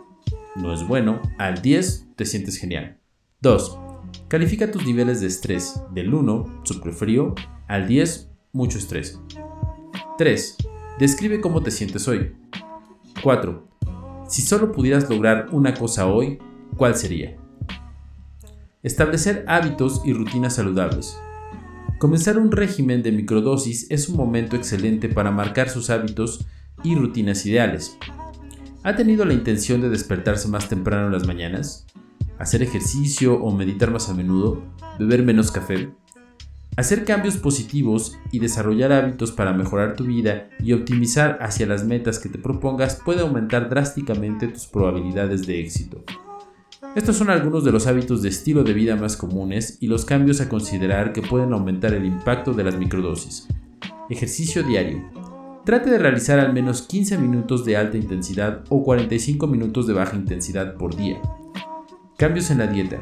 no 0.58 0.74
es 0.74 0.86
bueno, 0.88 1.22
al 1.38 1.62
10, 1.62 2.10
te 2.16 2.26
sientes 2.26 2.58
genial. 2.58 3.00
2. 3.42 3.80
Califica 4.28 4.70
tus 4.70 4.86
niveles 4.86 5.22
de 5.22 5.28
estrés 5.28 5.82
del 5.94 6.14
1, 6.14 6.62
súper 6.64 6.94
frío, 6.94 7.36
al 7.68 7.88
10, 7.88 8.30
mucho 8.52 8.78
estrés. 8.78 9.20
3. 10.18 10.58
Describe 11.00 11.42
cómo 11.42 11.62
te 11.62 11.72
sientes 11.72 12.08
hoy. 12.08 12.36
4. 13.24 13.68
Si 14.28 14.42
solo 14.42 14.72
pudieras 14.72 15.10
lograr 15.10 15.48
una 15.52 15.74
cosa 15.74 16.08
hoy, 16.08 16.40
¿cuál 16.78 16.96
sería? 16.96 17.38
Establecer 18.86 19.44
hábitos 19.48 20.04
y 20.06 20.14
rutinas 20.14 20.58
saludables. 20.58 21.18
Comenzar 21.98 22.38
un 22.38 22.52
régimen 22.52 23.02
de 23.02 23.12
microdosis 23.12 23.88
es 23.90 24.10
un 24.10 24.16
momento 24.16 24.56
excelente 24.56 25.10
para 25.10 25.32
marcar 25.32 25.70
sus 25.70 25.90
hábitos 25.90 26.46
y 26.84 26.94
rutinas 26.94 27.48
ideales. 27.48 27.98
¿Ha 28.84 28.96
tenido 28.96 29.26
la 29.26 29.34
intención 29.34 29.82
de 29.82 29.90
despertarse 29.90 30.50
más 30.50 30.70
temprano 30.70 31.08
en 31.08 31.14
las 31.14 31.26
mañanas? 31.26 31.88
¿Hacer 32.38 32.62
ejercicio 32.62 33.42
o 33.42 33.52
meditar 33.52 33.90
más 33.90 34.08
a 34.10 34.14
menudo? 34.14 34.62
¿Beber 35.00 35.24
menos 35.24 35.52
café? 35.52 35.90
Hacer 36.78 37.06
cambios 37.06 37.38
positivos 37.38 38.20
y 38.32 38.38
desarrollar 38.38 38.92
hábitos 38.92 39.32
para 39.32 39.52
mejorar 39.52 39.96
tu 39.96 40.04
vida 40.04 40.50
y 40.60 40.74
optimizar 40.74 41.40
hacia 41.42 41.66
las 41.66 41.84
metas 41.86 42.20
que 42.20 42.30
te 42.30 42.38
propongas 42.38 43.02
puede 43.04 43.22
aumentar 43.22 43.68
drásticamente 43.68 44.48
tus 44.48 44.68
probabilidades 44.68 45.48
de 45.48 45.60
éxito. 45.60 46.04
Estos 46.96 47.18
son 47.18 47.30
algunos 47.30 47.64
de 47.64 47.72
los 47.72 47.88
hábitos 47.88 48.22
de 48.22 48.30
estilo 48.30 48.64
de 48.64 48.74
vida 48.74 48.96
más 48.96 49.18
comunes 49.18 49.78
y 49.82 49.88
los 49.88 50.06
cambios 50.06 50.42
a 50.42 50.50
considerar 50.50 51.14
que 51.14 51.22
pueden 51.22 51.54
aumentar 51.54 51.94
el 51.94 52.06
impacto 52.06 52.54
de 52.54 52.64
las 52.64 52.78
microdosis. 52.78 53.48
Ejercicio 54.10 54.64
diario. 54.64 55.04
Trate 55.66 55.90
de 55.90 55.98
realizar 55.98 56.40
al 56.40 56.54
menos 56.54 56.84
15 56.84 57.18
minutos 57.18 57.66
de 57.66 57.76
alta 57.76 57.98
intensidad 57.98 58.64
o 58.70 58.84
45 58.84 59.48
minutos 59.48 59.88
de 59.88 59.94
baja 59.94 60.16
intensidad 60.16 60.76
por 60.76 60.96
día. 60.96 61.20
Cambios 62.18 62.52
en 62.52 62.60
la 62.60 62.68
dieta. 62.68 63.00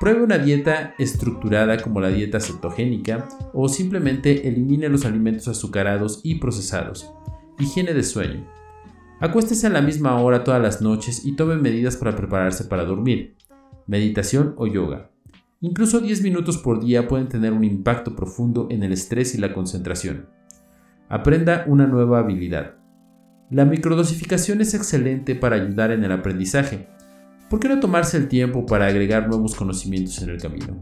Pruebe 0.00 0.22
una 0.22 0.38
dieta 0.38 0.94
estructurada 0.98 1.78
como 1.78 2.00
la 2.00 2.08
dieta 2.08 2.40
cetogénica 2.40 3.28
o 3.52 3.68
simplemente 3.68 4.48
elimine 4.48 4.88
los 4.88 5.04
alimentos 5.04 5.48
azucarados 5.48 6.20
y 6.22 6.36
procesados. 6.36 7.10
Higiene 7.58 7.94
de 7.94 8.02
sueño. 8.02 8.46
Acuéstese 9.18 9.66
a 9.66 9.70
la 9.70 9.80
misma 9.80 10.20
hora 10.20 10.44
todas 10.44 10.60
las 10.60 10.82
noches 10.82 11.24
y 11.24 11.36
tome 11.36 11.56
medidas 11.56 11.96
para 11.96 12.14
prepararse 12.14 12.64
para 12.64 12.84
dormir. 12.84 13.36
Meditación 13.86 14.54
o 14.58 14.66
yoga. 14.66 15.10
Incluso 15.62 16.00
10 16.00 16.22
minutos 16.22 16.58
por 16.58 16.84
día 16.84 17.08
pueden 17.08 17.28
tener 17.28 17.54
un 17.54 17.64
impacto 17.64 18.14
profundo 18.14 18.68
en 18.70 18.82
el 18.82 18.92
estrés 18.92 19.34
y 19.34 19.38
la 19.38 19.54
concentración. 19.54 20.28
Aprenda 21.08 21.64
una 21.66 21.86
nueva 21.86 22.18
habilidad. 22.18 22.74
La 23.50 23.64
microdosificación 23.64 24.60
es 24.60 24.74
excelente 24.74 25.34
para 25.34 25.56
ayudar 25.56 25.92
en 25.92 26.04
el 26.04 26.12
aprendizaje, 26.12 26.88
¿por 27.48 27.58
qué 27.58 27.68
no 27.68 27.80
tomarse 27.80 28.18
el 28.18 28.28
tiempo 28.28 28.66
para 28.66 28.86
agregar 28.86 29.28
nuevos 29.28 29.54
conocimientos 29.54 30.20
en 30.20 30.30
el 30.30 30.42
camino? 30.42 30.78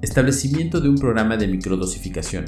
Establecimiento 0.00 0.80
de 0.80 0.90
un 0.90 0.96
programa 0.96 1.36
de 1.36 1.48
microdosificación. 1.48 2.44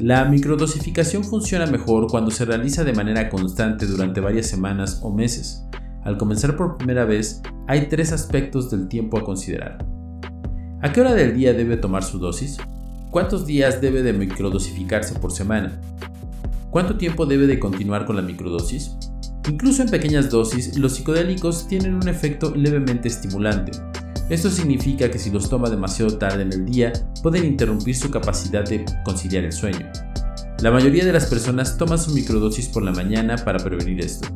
La 0.00 0.24
microdosificación 0.24 1.22
funciona 1.22 1.66
mejor 1.66 2.08
cuando 2.08 2.32
se 2.32 2.44
realiza 2.44 2.82
de 2.82 2.92
manera 2.92 3.28
constante 3.30 3.86
durante 3.86 4.20
varias 4.20 4.46
semanas 4.46 4.98
o 5.02 5.14
meses. 5.14 5.62
Al 6.02 6.18
comenzar 6.18 6.56
por 6.56 6.76
primera 6.76 7.04
vez, 7.04 7.40
hay 7.68 7.88
tres 7.88 8.10
aspectos 8.12 8.72
del 8.72 8.88
tiempo 8.88 9.18
a 9.18 9.24
considerar. 9.24 9.86
¿A 10.82 10.92
qué 10.92 11.00
hora 11.00 11.14
del 11.14 11.36
día 11.36 11.52
debe 11.52 11.76
tomar 11.76 12.02
su 12.02 12.18
dosis? 12.18 12.58
¿Cuántos 13.12 13.46
días 13.46 13.80
debe 13.80 14.02
de 14.02 14.12
microdosificarse 14.12 15.16
por 15.20 15.30
semana? 15.30 15.80
¿Cuánto 16.70 16.96
tiempo 16.96 17.24
debe 17.24 17.46
de 17.46 17.60
continuar 17.60 18.04
con 18.04 18.16
la 18.16 18.22
microdosis? 18.22 18.96
Incluso 19.48 19.82
en 19.82 19.90
pequeñas 19.90 20.28
dosis, 20.28 20.76
los 20.76 20.94
psicodélicos 20.94 21.68
tienen 21.68 21.94
un 21.94 22.08
efecto 22.08 22.52
levemente 22.56 23.06
estimulante. 23.06 23.70
Esto 24.30 24.50
significa 24.50 25.10
que 25.10 25.18
si 25.18 25.30
los 25.30 25.50
toma 25.50 25.68
demasiado 25.68 26.16
tarde 26.16 26.42
en 26.42 26.52
el 26.52 26.64
día, 26.64 26.92
pueden 27.22 27.44
interrumpir 27.44 27.94
su 27.94 28.10
capacidad 28.10 28.64
de 28.66 28.84
conciliar 29.04 29.44
el 29.44 29.52
sueño. 29.52 29.90
La 30.60 30.70
mayoría 30.70 31.04
de 31.04 31.12
las 31.12 31.26
personas 31.26 31.76
toman 31.76 31.98
su 31.98 32.12
microdosis 32.12 32.68
por 32.68 32.82
la 32.82 32.92
mañana 32.92 33.36
para 33.36 33.58
prevenir 33.58 34.00
esto. 34.00 34.28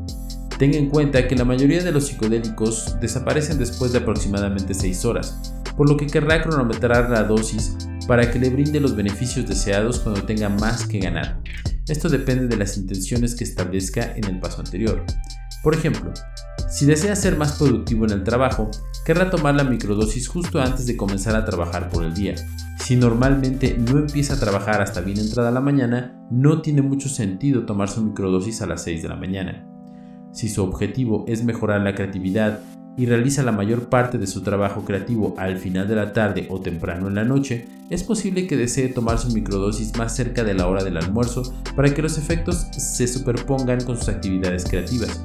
Tenga 0.59 0.77
en 0.77 0.91
cuenta 0.91 1.27
que 1.27 1.37
la 1.37 1.45
mayoría 1.45 1.83
de 1.83 1.93
los 1.93 2.09
psicodélicos 2.09 2.97
desaparecen 3.01 3.59
después 3.59 3.93
de 3.93 3.99
aproximadamente 3.99 4.75
6 4.75 5.05
horas, 5.07 5.39
por 5.77 5.89
lo 5.89 5.97
que 5.97 6.07
querrá 6.07 6.43
cronometrar 6.43 7.09
la 7.09 7.23
dosis 7.23 7.77
para 8.09 8.31
que 8.31 8.39
le 8.39 8.49
brinde 8.49 8.81
los 8.81 8.97
beneficios 8.97 9.47
deseados 9.47 10.01
cuando 10.01 10.25
tenga 10.25 10.49
más 10.49 10.87
que 10.87 10.99
ganar. 10.99 11.43
Esto 11.87 12.09
depende 12.09 12.49
de 12.49 12.57
las 12.57 12.79
intenciones 12.79 13.35
que 13.35 13.45
establezca 13.45 14.15
en 14.17 14.25
el 14.25 14.41
paso 14.41 14.61
anterior. 14.61 15.05
Por 15.63 15.75
ejemplo, 15.75 16.13
si 16.71 16.87
desea 16.87 17.15
ser 17.15 17.37
más 17.37 17.59
productivo 17.59 18.07
en 18.07 18.13
el 18.13 18.25
trabajo, 18.25 18.71
querrá 19.05 19.29
tomar 19.29 19.55
la 19.55 19.65
microdosis 19.65 20.27
justo 20.27 20.59
antes 20.61 20.87
de 20.87 20.97
comenzar 20.97 21.37
a 21.37 21.45
trabajar 21.45 21.91
por 21.91 22.03
el 22.03 22.15
día. 22.15 22.35
Si 22.79 22.97
normalmente 22.97 23.77
no 23.79 23.99
empieza 23.99 24.35
a 24.35 24.41
trabajar 24.41 24.81
hasta 24.81 25.03
bien 25.03 25.19
entrada 25.19 25.51
la 25.51 25.61
mañana, 25.61 26.27
no 26.31 26.63
tiene 26.63 26.81
mucho 26.81 27.11
sentido 27.11 27.67
tomar 27.67 27.91
su 27.91 28.03
microdosis 28.03 28.63
a 28.63 28.67
las 28.67 28.83
6 28.85 29.03
de 29.03 29.09
la 29.09 29.17
mañana. 29.17 29.69
Si 30.33 30.49
su 30.49 30.63
objetivo 30.63 31.27
es 31.29 31.45
mejorar 31.45 31.83
la 31.83 31.95
creatividad 31.95 32.61
y 32.99 33.07
realiza 33.07 33.45
la 33.45 33.53
mayor 33.53 33.89
parte 33.89 34.19
de 34.19 34.27
su 34.27 34.43
trabajo 34.43 34.85
creativo 34.85 35.37
al 35.39 35.57
final 35.57 35.87
de 35.87 35.95
la 35.95 36.13
tarde 36.13 36.49
o 36.51 36.61
temprano 36.61 37.07
en 37.07 37.15
la 37.15 37.25
noche, 37.25 37.69
es 37.91 38.03
posible 38.03 38.49
que 38.49 38.57
desee 38.57 38.89
tomar 38.89 39.19
su 39.19 39.31
microdosis 39.31 39.97
más 39.97 40.15
cerca 40.15 40.43
de 40.43 40.53
la 40.53 40.67
hora 40.67 40.83
del 40.83 40.97
almuerzo 40.97 41.55
para 41.77 41.95
que 41.95 42.03
los 42.03 42.19
efectos 42.19 42.67
se 42.77 43.07
superpongan 43.07 43.83
con 43.85 43.97
sus 43.97 44.09
actividades 44.09 44.65
creativas. 44.65 45.25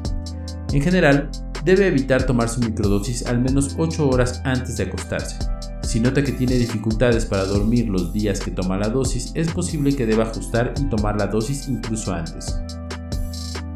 En 0.72 0.82
general, 0.82 1.30
debe 1.66 1.88
evitar 1.88 2.28
tomar 2.28 2.48
su 2.48 2.60
microdosis 2.62 3.26
al 3.26 3.42
menos 3.42 3.76
8 3.78 4.08
horas 4.08 4.42
antes 4.46 4.78
de 4.78 4.84
acostarse. 4.84 5.40
Si 5.82 6.00
nota 6.00 6.24
que 6.24 6.32
tiene 6.32 6.56
dificultades 6.56 7.26
para 7.26 7.46
dormir 7.46 7.90
los 7.90 8.14
días 8.14 8.40
que 8.40 8.52
toma 8.52 8.78
la 8.78 8.90
dosis, 8.90 9.32
es 9.34 9.52
posible 9.52 9.96
que 9.96 10.06
deba 10.06 10.26
ajustar 10.26 10.74
y 10.80 10.84
tomar 10.90 11.18
la 11.18 11.28
dosis 11.28 11.68
incluso 11.68 12.14
antes. 12.14 12.56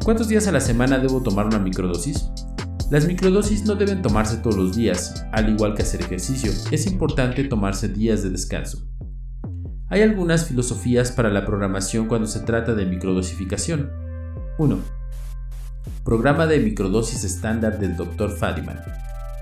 ¿Cuántos 0.04 0.28
días 0.28 0.46
a 0.46 0.52
la 0.52 0.60
semana 0.60 0.98
debo 0.98 1.20
tomar 1.20 1.46
una 1.46 1.58
microdosis? 1.58 2.30
Las 2.90 3.06
microdosis 3.06 3.66
no 3.66 3.74
deben 3.74 4.00
tomarse 4.00 4.38
todos 4.38 4.56
los 4.56 4.74
días, 4.74 5.26
al 5.32 5.50
igual 5.50 5.74
que 5.74 5.82
hacer 5.82 6.00
ejercicio, 6.00 6.50
es 6.70 6.86
importante 6.86 7.44
tomarse 7.44 7.88
días 7.88 8.22
de 8.22 8.30
descanso. 8.30 8.88
Hay 9.88 10.00
algunas 10.00 10.46
filosofías 10.46 11.12
para 11.12 11.28
la 11.28 11.44
programación 11.44 12.08
cuando 12.08 12.26
se 12.26 12.40
trata 12.40 12.74
de 12.74 12.86
microdosificación. 12.86 13.90
1. 14.56 14.78
Programa 16.02 16.46
de 16.46 16.60
microdosis 16.60 17.24
estándar 17.24 17.78
del 17.78 17.94
Dr. 17.94 18.30
Fadiman. 18.30 18.80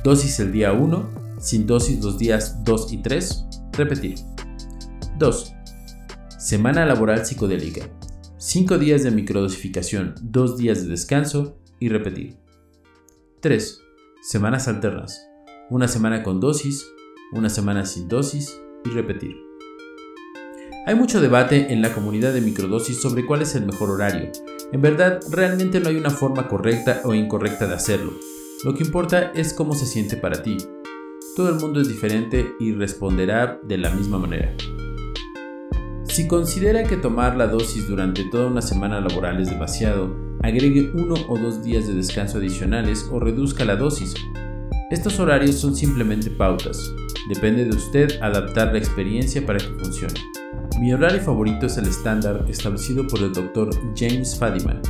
Dosis 0.02 0.40
el 0.40 0.50
día 0.50 0.72
1, 0.72 1.36
sin 1.38 1.68
dosis 1.68 2.02
los 2.02 2.18
días 2.18 2.64
2 2.64 2.92
y 2.94 2.96
3, 2.98 3.44
repetir. 3.74 4.18
2. 5.20 5.54
Semana 6.36 6.84
laboral 6.84 7.24
psicodélica. 7.24 7.86
5 8.38 8.78
días 8.78 9.04
de 9.04 9.12
microdosificación, 9.12 10.16
2 10.20 10.56
días 10.56 10.82
de 10.82 10.88
descanso 10.88 11.60
y 11.78 11.90
repetir. 11.90 12.45
3. 13.46 13.80
Semanas 14.22 14.66
alternas. 14.66 15.24
Una 15.70 15.86
semana 15.86 16.24
con 16.24 16.40
dosis, 16.40 16.84
una 17.30 17.48
semana 17.48 17.86
sin 17.86 18.08
dosis 18.08 18.60
y 18.84 18.88
repetir. 18.88 19.36
Hay 20.84 20.96
mucho 20.96 21.20
debate 21.20 21.72
en 21.72 21.80
la 21.80 21.94
comunidad 21.94 22.34
de 22.34 22.40
microdosis 22.40 23.00
sobre 23.00 23.24
cuál 23.24 23.42
es 23.42 23.54
el 23.54 23.64
mejor 23.64 23.90
horario. 23.90 24.32
En 24.72 24.82
verdad, 24.82 25.20
realmente 25.30 25.78
no 25.78 25.90
hay 25.90 25.96
una 25.96 26.10
forma 26.10 26.48
correcta 26.48 27.02
o 27.04 27.14
incorrecta 27.14 27.68
de 27.68 27.74
hacerlo. 27.74 28.14
Lo 28.64 28.74
que 28.74 28.82
importa 28.82 29.30
es 29.32 29.54
cómo 29.54 29.76
se 29.76 29.86
siente 29.86 30.16
para 30.16 30.42
ti. 30.42 30.56
Todo 31.36 31.50
el 31.50 31.60
mundo 31.60 31.80
es 31.80 31.86
diferente 31.86 32.52
y 32.58 32.72
responderá 32.72 33.60
de 33.62 33.78
la 33.78 33.90
misma 33.90 34.18
manera. 34.18 34.56
Si 36.02 36.26
considera 36.26 36.82
que 36.82 36.96
tomar 36.96 37.36
la 37.36 37.46
dosis 37.46 37.86
durante 37.86 38.24
toda 38.24 38.48
una 38.48 38.60
semana 38.60 39.00
laboral 39.00 39.40
es 39.40 39.50
demasiado, 39.50 40.25
agregue 40.42 40.90
uno 40.94 41.14
o 41.28 41.38
dos 41.38 41.62
días 41.62 41.86
de 41.86 41.94
descanso 41.94 42.38
adicionales 42.38 43.08
o 43.10 43.20
reduzca 43.20 43.64
la 43.64 43.76
dosis. 43.76 44.14
Estos 44.90 45.18
horarios 45.18 45.56
son 45.56 45.74
simplemente 45.74 46.30
pautas. 46.30 46.92
Depende 47.28 47.64
de 47.64 47.76
usted 47.76 48.20
adaptar 48.22 48.72
la 48.72 48.78
experiencia 48.78 49.44
para 49.44 49.58
que 49.58 49.74
funcione. 49.82 50.20
Mi 50.80 50.92
horario 50.92 51.20
favorito 51.20 51.66
es 51.66 51.76
el 51.78 51.86
estándar 51.86 52.44
establecido 52.48 53.06
por 53.06 53.20
el 53.20 53.32
Dr. 53.32 53.70
James 53.96 54.38
Fadiman, 54.38 54.80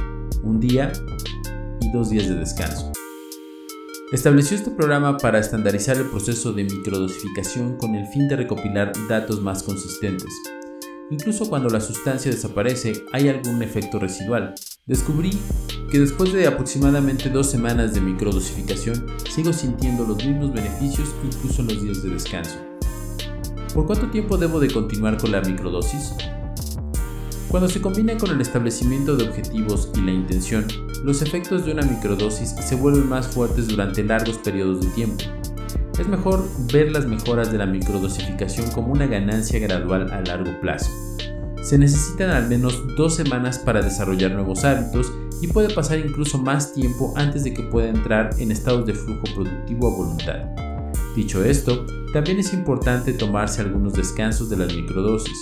un 0.43 0.61
día 0.61 0.93
y 1.81 1.93
dos 1.93 2.11
días 2.11 2.29
de 2.29 2.35
descanso. 2.35 2.93
Estableció 4.13 4.57
este 4.57 4.71
programa 4.71 5.17
para 5.17 5.39
estandarizar 5.39 5.97
el 5.97 6.07
proceso 6.07 6.53
de 6.53 6.65
microdosificación 6.65 7.77
con 7.77 7.95
el 7.95 8.07
fin 8.07 8.29
de 8.29 8.37
recopilar 8.37 8.93
datos 9.09 9.41
más 9.41 9.63
consistentes. 9.63 10.33
Incluso 11.11 11.49
cuando 11.49 11.69
la 11.69 11.81
sustancia 11.81 12.31
desaparece, 12.31 13.05
hay 13.13 13.29
algún 13.29 13.63
efecto 13.63 13.99
residual, 13.99 14.55
Descubrí 14.87 15.31
que 15.91 15.99
después 15.99 16.33
de 16.33 16.47
aproximadamente 16.47 17.29
dos 17.29 17.51
semanas 17.51 17.93
de 17.93 18.01
microdosificación 18.01 19.05
sigo 19.29 19.53
sintiendo 19.53 20.05
los 20.05 20.25
mismos 20.25 20.53
beneficios 20.53 21.13
incluso 21.25 21.63
en 21.63 21.69
los 21.69 21.83
días 21.83 22.03
de 22.05 22.11
descanso. 22.11 22.55
¿Por 23.75 23.87
cuánto 23.87 24.09
tiempo 24.11 24.39
debo 24.39 24.61
de 24.61 24.71
continuar 24.71 25.19
con 25.19 25.33
la 25.33 25.41
microdosis? 25.41 26.15
Cuando 27.49 27.69
se 27.69 27.83
combina 27.83 28.17
con 28.17 28.31
el 28.31 28.41
establecimiento 28.41 29.17
de 29.17 29.25
objetivos 29.29 29.91
y 29.97 30.03
la 30.03 30.13
intención, 30.13 30.65
los 31.03 31.21
efectos 31.21 31.67
de 31.67 31.73
una 31.73 31.83
microdosis 31.83 32.51
se 32.51 32.77
vuelven 32.77 33.09
más 33.09 33.27
fuertes 33.27 33.67
durante 33.67 34.05
largos 34.05 34.39
periodos 34.39 34.83
de 34.83 34.91
tiempo. 34.91 35.25
Es 35.99 36.07
mejor 36.07 36.47
ver 36.73 36.93
las 36.93 37.07
mejoras 37.07 37.51
de 37.51 37.59
la 37.59 37.67
microdosificación 37.67 38.71
como 38.71 38.93
una 38.93 39.09
ganancia 39.09 39.59
gradual 39.59 40.13
a 40.13 40.21
largo 40.21 40.61
plazo. 40.61 41.16
Se 41.67 41.77
necesitan 41.79 42.31
al 42.31 42.49
menos 42.49 42.81
dos 42.97 43.17
semanas 43.17 43.59
para 43.59 43.83
desarrollar 43.83 44.31
nuevos 44.31 44.65
hábitos 44.65 45.13
y 45.43 45.49
puede 45.49 45.75
pasar 45.75 45.99
incluso 45.99 46.39
más 46.39 46.73
tiempo 46.73 47.13
antes 47.17 47.43
de 47.43 47.53
que 47.53 47.65
pueda 47.65 47.89
entrar 47.89 48.31
en 48.39 48.53
estados 48.53 48.87
de 48.87 48.95
flujo 48.95 49.25
productivo 49.35 49.89
a 49.89 49.97
voluntad. 49.97 50.45
Dicho 51.17 51.45
esto, 51.45 51.85
también 52.13 52.39
es 52.39 52.53
importante 52.53 53.13
tomarse 53.15 53.63
algunos 53.63 53.95
descansos 53.95 54.49
de 54.49 54.59
las 54.59 54.73
microdosis. 54.77 55.37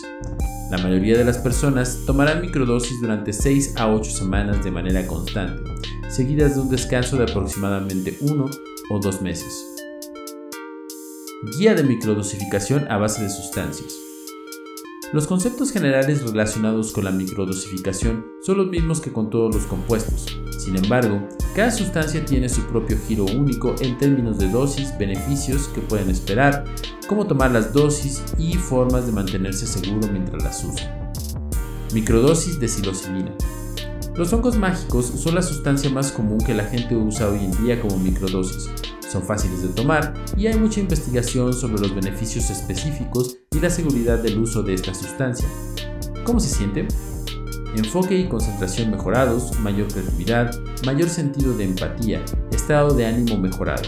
La 0.70 0.78
mayoría 0.78 1.18
de 1.18 1.26
las 1.26 1.36
personas 1.36 2.00
tomarán 2.06 2.40
microdosis 2.40 3.02
durante 3.02 3.34
6 3.34 3.74
a 3.76 3.92
8 3.92 4.10
semanas 4.10 4.64
de 4.64 4.70
manera 4.70 5.06
constante, 5.06 5.62
seguidas 6.08 6.54
de 6.54 6.62
un 6.62 6.70
descanso 6.70 7.18
de 7.18 7.24
aproximadamente 7.24 8.16
1 8.22 8.46
o 8.88 8.98
2 8.98 9.20
meses. 9.20 9.66
Guía 11.58 11.74
de 11.74 11.82
microdosificación 11.82 12.90
a 12.90 12.96
base 12.96 13.24
de 13.24 13.28
sustancias. 13.28 13.92
Los 15.14 15.28
conceptos 15.28 15.70
generales 15.70 16.28
relacionados 16.28 16.90
con 16.90 17.04
la 17.04 17.12
microdosificación 17.12 18.26
son 18.42 18.56
los 18.56 18.66
mismos 18.66 19.00
que 19.00 19.12
con 19.12 19.30
todos 19.30 19.54
los 19.54 19.64
compuestos. 19.66 20.26
Sin 20.58 20.76
embargo, 20.76 21.28
cada 21.54 21.70
sustancia 21.70 22.24
tiene 22.24 22.48
su 22.48 22.62
propio 22.62 22.98
giro 23.06 23.24
único 23.26 23.76
en 23.80 23.96
términos 23.96 24.38
de 24.38 24.48
dosis, 24.48 24.92
beneficios 24.98 25.68
que 25.68 25.82
pueden 25.82 26.10
esperar, 26.10 26.64
cómo 27.06 27.28
tomar 27.28 27.52
las 27.52 27.72
dosis 27.72 28.24
y 28.38 28.54
formas 28.54 29.06
de 29.06 29.12
mantenerse 29.12 29.68
seguro 29.68 30.08
mientras 30.10 30.42
las 30.42 30.64
usa. 30.64 31.12
Microdosis 31.92 32.58
de 32.58 32.66
psilocibina. 32.66 33.32
Los 34.16 34.32
hongos 34.32 34.58
mágicos 34.58 35.06
son 35.06 35.36
la 35.36 35.42
sustancia 35.42 35.90
más 35.90 36.10
común 36.10 36.38
que 36.38 36.54
la 36.54 36.64
gente 36.64 36.96
usa 36.96 37.28
hoy 37.28 37.44
en 37.44 37.64
día 37.64 37.80
como 37.80 38.00
microdosis, 38.00 38.68
son 39.14 39.22
fáciles 39.22 39.62
de 39.62 39.68
tomar 39.68 40.12
y 40.36 40.48
hay 40.48 40.58
mucha 40.58 40.80
investigación 40.80 41.52
sobre 41.52 41.80
los 41.80 41.94
beneficios 41.94 42.50
específicos 42.50 43.36
y 43.52 43.60
la 43.60 43.70
seguridad 43.70 44.18
del 44.18 44.38
uso 44.38 44.60
de 44.64 44.74
esta 44.74 44.92
sustancia. 44.92 45.46
¿Cómo 46.24 46.40
se 46.40 46.48
siente? 46.48 46.88
Enfoque 47.76 48.18
y 48.18 48.28
concentración 48.28 48.90
mejorados, 48.90 49.56
mayor 49.60 49.86
creatividad, 49.86 50.58
mayor 50.84 51.08
sentido 51.08 51.56
de 51.56 51.62
empatía, 51.62 52.24
estado 52.50 52.92
de 52.92 53.06
ánimo 53.06 53.38
mejorado. 53.38 53.84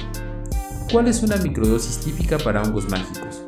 ¿Cuál 0.92 1.08
es 1.08 1.24
una 1.24 1.36
microdosis 1.38 1.98
típica 1.98 2.38
para 2.38 2.62
hongos 2.62 2.88
mágicos? 2.88 3.42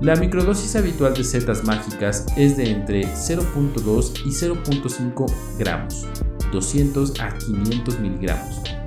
La 0.00 0.14
microdosis 0.14 0.76
habitual 0.76 1.14
de 1.14 1.24
setas 1.24 1.64
mágicas 1.64 2.26
es 2.36 2.56
de 2.56 2.70
entre 2.70 3.02
0.2 3.02 4.24
y 4.24 4.30
0.5 4.30 5.32
gramos, 5.58 6.06
200 6.52 7.20
a 7.20 7.36
500 7.38 7.98
miligramos. 7.98 8.81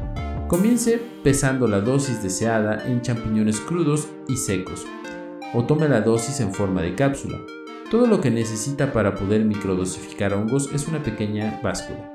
Comience 0.48 1.02
pesando 1.24 1.68
la 1.68 1.82
dosis 1.82 2.22
deseada 2.22 2.86
en 2.86 3.02
champiñones 3.02 3.60
crudos 3.60 4.10
y 4.28 4.38
secos, 4.38 4.86
o 5.56 5.64
tome 5.64 5.90
la 5.90 6.02
dosis 6.02 6.40
en 6.40 6.54
forma 6.54 6.84
de 6.84 6.94
cápsula. 6.94 7.40
Todo 7.90 8.06
lo 8.06 8.22
que 8.22 8.30
necesita 8.30 8.94
para 8.94 9.16
poder 9.16 9.44
microdosificar 9.44 10.36
hongos 10.36 10.70
es 10.72 10.88
una 10.88 11.02
pequeña 11.02 11.60
báscula. 11.64 12.14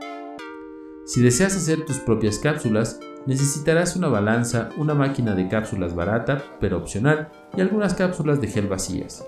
Si 1.06 1.20
deseas 1.20 1.56
hacer 1.56 1.84
tus 1.84 1.98
propias 1.98 2.38
cápsulas, 2.38 3.00
necesitarás 3.26 3.96
una 3.96 4.06
balanza, 4.06 4.68
una 4.76 4.94
máquina 4.94 5.34
de 5.34 5.48
cápsulas 5.48 5.96
barata, 5.96 6.44
pero 6.60 6.78
opcional, 6.78 7.30
y 7.56 7.60
algunas 7.60 7.94
cápsulas 7.94 8.40
de 8.40 8.46
gel 8.46 8.68
vacías. 8.68 9.26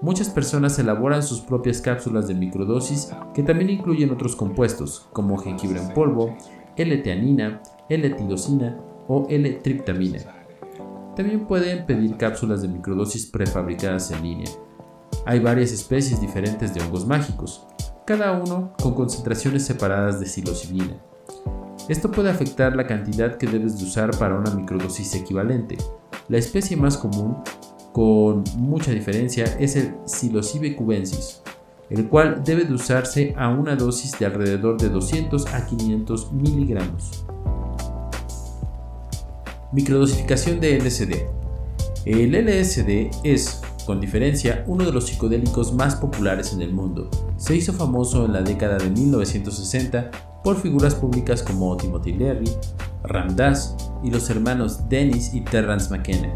Muchas 0.00 0.30
personas 0.30 0.78
elaboran 0.78 1.24
sus 1.24 1.40
propias 1.40 1.80
cápsulas 1.80 2.28
de 2.28 2.34
microdosis 2.34 3.10
que 3.34 3.42
también 3.42 3.70
incluyen 3.70 4.12
otros 4.12 4.36
compuestos, 4.36 5.08
como 5.12 5.38
jengibre 5.38 5.80
en 5.80 5.92
polvo, 5.92 6.36
L-teanina, 6.76 7.60
L-tirosina 7.88 8.78
o 9.08 9.26
L-triptamina. 9.28 10.20
También 11.16 11.46
pueden 11.46 11.84
pedir 11.84 12.16
cápsulas 12.16 12.62
de 12.62 12.68
microdosis 12.68 13.26
prefabricadas 13.26 14.10
en 14.10 14.22
línea. 14.22 14.50
Hay 15.26 15.40
varias 15.40 15.72
especies 15.72 16.20
diferentes 16.20 16.72
de 16.74 16.80
hongos 16.80 17.06
mágicos, 17.06 17.66
cada 18.06 18.32
uno 18.32 18.72
con 18.82 18.94
concentraciones 18.94 19.64
separadas 19.64 20.18
de 20.18 20.26
psilocibina. 20.26 20.96
Esto 21.88 22.10
puede 22.10 22.30
afectar 22.30 22.74
la 22.74 22.86
cantidad 22.86 23.36
que 23.36 23.46
debes 23.46 23.78
de 23.78 23.84
usar 23.84 24.16
para 24.18 24.36
una 24.36 24.50
microdosis 24.52 25.14
equivalente. 25.14 25.76
La 26.28 26.38
especie 26.38 26.76
más 26.76 26.96
común, 26.96 27.36
con 27.92 28.44
mucha 28.56 28.92
diferencia, 28.92 29.44
es 29.58 29.76
el 29.76 29.94
Psilocybe 30.06 30.74
cubensis, 30.76 31.42
el 31.90 32.08
cual 32.08 32.42
debe 32.44 32.64
de 32.64 32.72
usarse 32.72 33.34
a 33.36 33.48
una 33.48 33.76
dosis 33.76 34.18
de 34.18 34.26
alrededor 34.26 34.80
de 34.80 34.88
200 34.88 35.46
a 35.52 35.66
500 35.66 36.32
miligramos. 36.32 37.24
Microdosificación 39.72 40.60
de 40.60 40.78
LSD. 40.78 41.14
El 42.04 42.34
LSD 42.34 43.10
es, 43.24 43.62
con 43.86 44.02
diferencia, 44.02 44.64
uno 44.66 44.84
de 44.84 44.92
los 44.92 45.06
psicodélicos 45.06 45.72
más 45.72 45.96
populares 45.96 46.52
en 46.52 46.60
el 46.60 46.74
mundo. 46.74 47.08
Se 47.38 47.56
hizo 47.56 47.72
famoso 47.72 48.26
en 48.26 48.34
la 48.34 48.42
década 48.42 48.76
de 48.76 48.90
1960 48.90 50.10
por 50.44 50.60
figuras 50.60 50.94
públicas 50.94 51.42
como 51.42 51.74
Timothy 51.78 52.12
Leary, 52.12 52.50
Ram 53.04 53.34
Dass 53.34 53.74
y 54.04 54.10
los 54.10 54.28
hermanos 54.28 54.90
Dennis 54.90 55.32
y 55.32 55.40
Terrence 55.40 55.88
McKenna. 55.88 56.30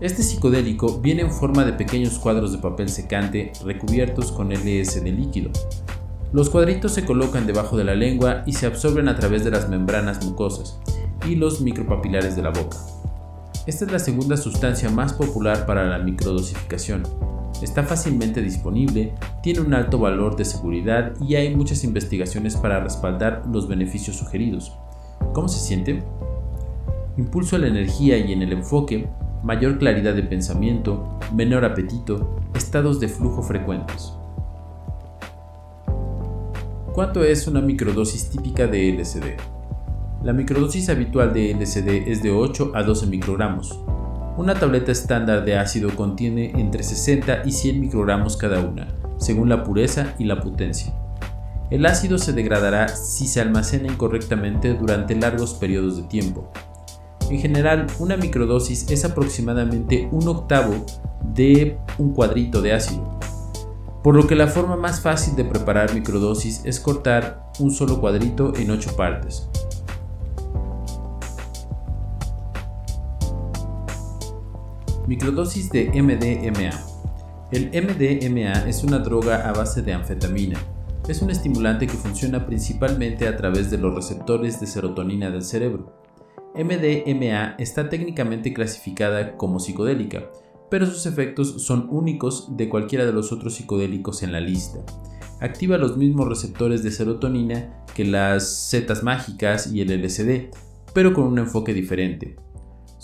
Este 0.00 0.22
psicodélico 0.22 1.00
viene 1.00 1.22
en 1.22 1.32
forma 1.32 1.64
de 1.64 1.72
pequeños 1.72 2.20
cuadros 2.20 2.52
de 2.52 2.58
papel 2.58 2.90
secante 2.90 3.52
recubiertos 3.64 4.30
con 4.30 4.52
LSD 4.52 5.06
líquido. 5.06 5.50
Los 6.32 6.48
cuadritos 6.48 6.92
se 6.92 7.04
colocan 7.04 7.46
debajo 7.46 7.76
de 7.76 7.84
la 7.84 7.96
lengua 7.96 8.44
y 8.46 8.52
se 8.52 8.66
absorben 8.66 9.08
a 9.08 9.16
través 9.16 9.42
de 9.44 9.50
las 9.50 9.68
membranas 9.68 10.24
mucosas, 10.24 10.78
y 11.26 11.36
los 11.36 11.60
micropapilares 11.60 12.36
de 12.36 12.42
la 12.42 12.50
boca. 12.50 12.76
Esta 13.66 13.86
es 13.86 13.92
la 13.92 13.98
segunda 13.98 14.36
sustancia 14.36 14.90
más 14.90 15.14
popular 15.14 15.64
para 15.64 15.84
la 15.84 15.98
microdosificación. 15.98 17.02
Está 17.62 17.82
fácilmente 17.82 18.42
disponible, 18.42 19.14
tiene 19.42 19.60
un 19.60 19.72
alto 19.72 19.98
valor 19.98 20.36
de 20.36 20.44
seguridad 20.44 21.12
y 21.20 21.36
hay 21.36 21.54
muchas 21.54 21.82
investigaciones 21.84 22.56
para 22.56 22.80
respaldar 22.80 23.44
los 23.50 23.68
beneficios 23.68 24.16
sugeridos. 24.16 24.72
¿Cómo 25.32 25.48
se 25.48 25.60
siente? 25.60 26.02
Impulso 27.16 27.56
a 27.56 27.60
la 27.60 27.68
energía 27.68 28.18
y 28.18 28.32
en 28.32 28.42
el 28.42 28.52
enfoque, 28.52 29.08
mayor 29.42 29.78
claridad 29.78 30.14
de 30.14 30.24
pensamiento, 30.24 31.18
menor 31.32 31.64
apetito, 31.64 32.36
estados 32.54 33.00
de 33.00 33.08
flujo 33.08 33.42
frecuentes. 33.42 34.12
¿Cuánto 36.92 37.24
es 37.24 37.46
una 37.46 37.60
microdosis 37.60 38.28
típica 38.28 38.66
de 38.66 38.92
LSD? 38.92 39.36
La 40.24 40.32
microdosis 40.32 40.88
habitual 40.88 41.34
de 41.34 41.52
LSD 41.52 42.10
es 42.10 42.22
de 42.22 42.30
8 42.30 42.72
a 42.74 42.82
12 42.82 43.08
microgramos. 43.08 43.78
Una 44.38 44.54
tableta 44.54 44.90
estándar 44.90 45.44
de 45.44 45.58
ácido 45.58 45.94
contiene 45.94 46.52
entre 46.58 46.82
60 46.82 47.42
y 47.44 47.52
100 47.52 47.78
microgramos 47.78 48.38
cada 48.38 48.60
una, 48.60 48.88
según 49.18 49.50
la 49.50 49.62
pureza 49.62 50.14
y 50.18 50.24
la 50.24 50.40
potencia. 50.40 50.94
El 51.68 51.84
ácido 51.84 52.16
se 52.16 52.32
degradará 52.32 52.88
si 52.88 53.26
se 53.26 53.42
almacena 53.42 53.92
incorrectamente 53.92 54.72
durante 54.72 55.14
largos 55.14 55.52
periodos 55.52 55.98
de 55.98 56.04
tiempo. 56.04 56.50
En 57.28 57.38
general, 57.38 57.86
una 57.98 58.16
microdosis 58.16 58.90
es 58.90 59.04
aproximadamente 59.04 60.08
un 60.10 60.26
octavo 60.26 60.86
de 61.34 61.76
un 61.98 62.14
cuadrito 62.14 62.62
de 62.62 62.72
ácido, 62.72 63.18
por 64.02 64.16
lo 64.16 64.26
que 64.26 64.36
la 64.36 64.46
forma 64.46 64.76
más 64.76 65.02
fácil 65.02 65.36
de 65.36 65.44
preparar 65.44 65.92
microdosis 65.92 66.62
es 66.64 66.80
cortar 66.80 67.52
un 67.58 67.70
solo 67.70 68.00
cuadrito 68.00 68.54
en 68.56 68.70
8 68.70 68.96
partes, 68.96 69.50
Microdosis 75.06 75.70
de 75.70 75.90
MDMA. 76.02 76.70
El 77.52 77.66
MDMA 77.66 78.66
es 78.66 78.82
una 78.84 78.98
droga 79.00 79.46
a 79.46 79.52
base 79.52 79.82
de 79.82 79.92
anfetamina. 79.92 80.58
Es 81.06 81.20
un 81.20 81.28
estimulante 81.28 81.86
que 81.86 81.92
funciona 81.92 82.46
principalmente 82.46 83.28
a 83.28 83.36
través 83.36 83.70
de 83.70 83.76
los 83.76 83.94
receptores 83.94 84.60
de 84.60 84.66
serotonina 84.66 85.30
del 85.30 85.42
cerebro. 85.42 85.92
MDMA 86.54 87.56
está 87.58 87.90
técnicamente 87.90 88.54
clasificada 88.54 89.36
como 89.36 89.60
psicodélica, 89.60 90.30
pero 90.70 90.86
sus 90.86 91.04
efectos 91.04 91.62
son 91.62 91.86
únicos 91.90 92.56
de 92.56 92.70
cualquiera 92.70 93.04
de 93.04 93.12
los 93.12 93.30
otros 93.30 93.56
psicodélicos 93.56 94.22
en 94.22 94.32
la 94.32 94.40
lista. 94.40 94.78
Activa 95.38 95.76
los 95.76 95.98
mismos 95.98 96.28
receptores 96.28 96.82
de 96.82 96.90
serotonina 96.90 97.84
que 97.94 98.06
las 98.06 98.48
setas 98.48 99.02
mágicas 99.02 99.70
y 99.70 99.82
el 99.82 100.02
LSD, 100.02 100.48
pero 100.94 101.12
con 101.12 101.24
un 101.26 101.38
enfoque 101.38 101.74
diferente. 101.74 102.36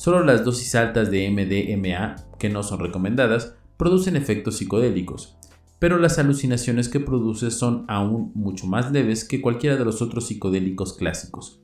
Solo 0.01 0.25
las 0.25 0.47
dosis 0.47 0.75
altas 0.77 1.11
de 1.11 1.31
MDMA, 1.31 2.17
que 2.39 2.49
no 2.49 2.63
son 2.63 2.79
recomendadas, 2.81 3.55
producen 3.77 4.17
efectos 4.17 4.57
psicodélicos, 4.57 5.37
pero 5.79 5.99
las 5.99 6.19
alucinaciones 6.19 6.89
que 6.89 7.01
produce 7.01 7.51
son 7.51 7.85
aún 7.87 8.33
mucho 8.35 8.67
más 8.67 8.91
leves 8.93 9.27
que 9.27 9.43
cualquiera 9.43 9.77
de 9.77 9.85
los 9.85 10.01
otros 10.01 10.27
psicodélicos 10.27 10.95
clásicos. 10.95 11.61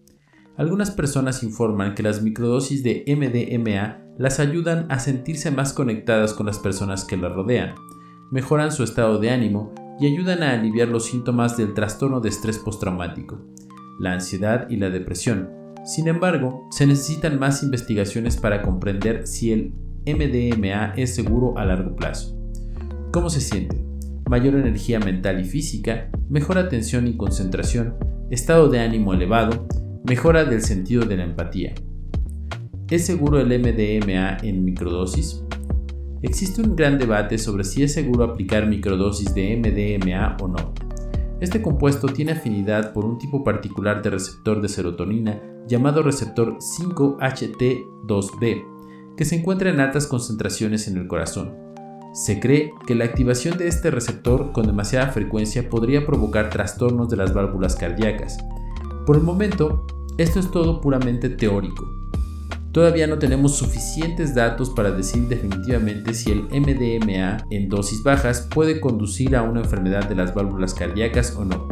Algunas 0.59 0.91
personas 0.91 1.43
informan 1.43 1.95
que 1.95 2.03
las 2.03 2.21
microdosis 2.21 2.83
de 2.83 3.05
MDMA 3.07 4.03
las 4.19 4.39
ayudan 4.39 4.85
a 4.91 4.99
sentirse 4.99 5.51
más 5.51 5.73
conectadas 5.73 6.35
con 6.35 6.45
las 6.45 6.59
personas 6.59 7.07
que 7.07 7.17
las 7.17 7.33
rodean, 7.33 7.75
mejoran 8.31 8.71
su 8.71 8.83
estado 8.83 9.19
de 9.19 9.31
ánimo 9.31 9.75
y 9.99 10.13
ayudan 10.13 10.43
a 10.43 10.53
aliviar 10.53 10.89
los 10.89 11.07
síntomas 11.07 11.57
del 11.57 11.73
trastorno 11.73 12.21
de 12.21 12.29
estrés 12.29 12.59
postraumático, 12.59 13.41
la 13.99 14.13
ansiedad 14.13 14.69
y 14.69 14.77
la 14.77 14.91
depresión. 14.91 15.56
Sin 15.87 16.09
embargo, 16.09 16.67
se 16.73 16.85
necesitan 16.85 17.39
más 17.39 17.63
investigaciones 17.63 18.37
para 18.37 18.61
comprender 18.61 19.25
si 19.25 19.53
el 19.53 19.73
MDMA 20.05 20.95
es 20.97 21.15
seguro 21.15 21.57
a 21.57 21.65
largo 21.65 21.95
plazo. 21.95 22.37
¿Cómo 23.13 23.31
se 23.31 23.41
siente? 23.41 23.87
Mayor 24.29 24.57
energía 24.57 24.99
mental 24.99 25.41
y 25.41 25.45
física, 25.45 26.11
mejor 26.29 26.59
atención 26.59 27.07
y 27.07 27.17
concentración, 27.17 27.95
estado 28.33 28.69
de 28.69 28.81
ánimo 28.81 29.15
elevado, 29.15 29.69
mejora 30.03 30.45
del 30.45 30.63
sentido 30.63 31.05
de 31.05 31.19
la 31.19 31.25
empatía. 31.25 31.73
¿Es 32.91 33.07
seguro 33.07 33.39
el 33.39 33.47
MDMA 33.47 34.39
en 34.43 34.65
microdosis? 34.65 35.45
Existe 36.23 36.63
un 36.63 36.75
gran 36.75 36.99
debate 36.99 37.39
sobre 37.39 37.63
si 37.63 37.85
es 37.85 37.93
seguro 37.93 38.25
aplicar 38.25 38.67
microdosis 38.67 39.33
de 39.35 39.57
MDMA 39.57 40.37
o 40.41 40.49
no. 40.49 40.86
Este 41.41 41.61
compuesto 41.61 42.07
tiene 42.09 42.33
afinidad 42.33 42.95
por 42.95 43.05
un 43.05 43.19
tipo 43.19 43.45
particular 43.45 44.03
de 44.03 44.09
receptor 44.11 44.63
de 44.63 44.69
serotonina 44.69 45.43
llamado 45.69 46.03
receptor 46.03 46.57
5HT2B, 46.59 48.65
que 49.17 49.25
se 49.27 49.37
encuentra 49.37 49.69
en 49.69 49.81
altas 49.81 50.07
concentraciones 50.07 50.89
en 50.89 50.97
el 50.97 51.07
corazón. 51.07 51.55
Se 52.15 52.41
cree 52.41 52.73
que 52.87 52.95
la 52.95 53.05
activación 53.05 53.59
de 53.59 53.69
este 53.69 53.91
receptor 53.91 54.53
con 54.53 54.67
demasiada 54.67 55.09
frecuencia 55.09 55.69
podría 55.69 56.07
provocar 56.07 56.49
trastornos 56.49 57.11
de 57.11 57.19
las 57.19 57.35
válvulas 57.35 57.77
cardíacas. 57.77 58.39
Por 59.05 59.17
el 59.17 59.23
momento, 59.23 59.85
esto 60.17 60.41
es 60.41 60.51
todo 60.51 60.81
puramente 60.81 61.29
teórico. 61.29 61.85
Todavía 62.77 63.07
no 63.07 63.19
tenemos 63.19 63.57
suficientes 63.57 64.35
datos 64.35 64.69
para 64.69 64.91
decir 64.91 65.29
definitivamente 65.29 66.13
si 66.13 66.31
el 66.31 66.43
MDMA 66.43 67.39
en 67.49 67.71
dosis 67.71 68.03
bajas 68.03 68.51
puede 68.55 68.81
conducir 68.81 69.35
a 69.35 69.41
una 69.41 69.61
enfermedad 69.61 70.07
de 70.07 70.15
las 70.15 70.35
válvulas 70.35 70.75
cardíacas 70.75 71.35
o 71.37 71.47
no. 71.47 71.69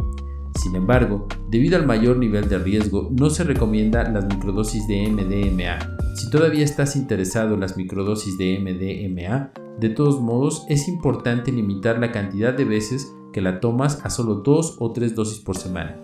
Sin 0.55 0.75
embargo, 0.75 1.27
debido 1.47 1.77
al 1.77 1.85
mayor 1.85 2.17
nivel 2.17 2.49
de 2.49 2.57
riesgo, 2.57 3.11
no 3.11 3.29
se 3.29 3.43
recomienda 3.43 4.09
las 4.09 4.25
microdosis 4.25 4.87
de 4.87 5.07
MDMA. 5.07 5.95
Si 6.15 6.31
todavía 6.31 6.65
estás 6.65 6.95
interesado 6.95 7.53
en 7.53 7.59
las 7.59 7.77
microdosis 7.77 8.39
de 8.39 8.57
MDMA, 8.57 9.51
de 9.79 9.89
todos 9.89 10.19
modos 10.19 10.65
es 10.69 10.87
importante 10.87 11.51
limitar 11.51 11.99
la 11.99 12.11
cantidad 12.11 12.55
de 12.55 12.65
veces 12.65 13.13
que 13.31 13.41
la 13.41 13.59
tomas 13.59 14.03
a 14.03 14.09
solo 14.09 14.37
2 14.37 14.77
o 14.79 14.91
3 14.91 15.13
dosis 15.13 15.37
por 15.37 15.55
semana 15.55 16.01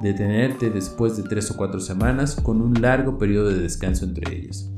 detenerte 0.00 0.70
después 0.70 1.16
de 1.16 1.22
3 1.22 1.50
o 1.50 1.56
4 1.56 1.80
semanas 1.80 2.36
con 2.36 2.62
un 2.62 2.80
largo 2.80 3.18
periodo 3.18 3.50
de 3.50 3.60
descanso 3.60 4.04
entre 4.04 4.34
ellas. 4.34 4.70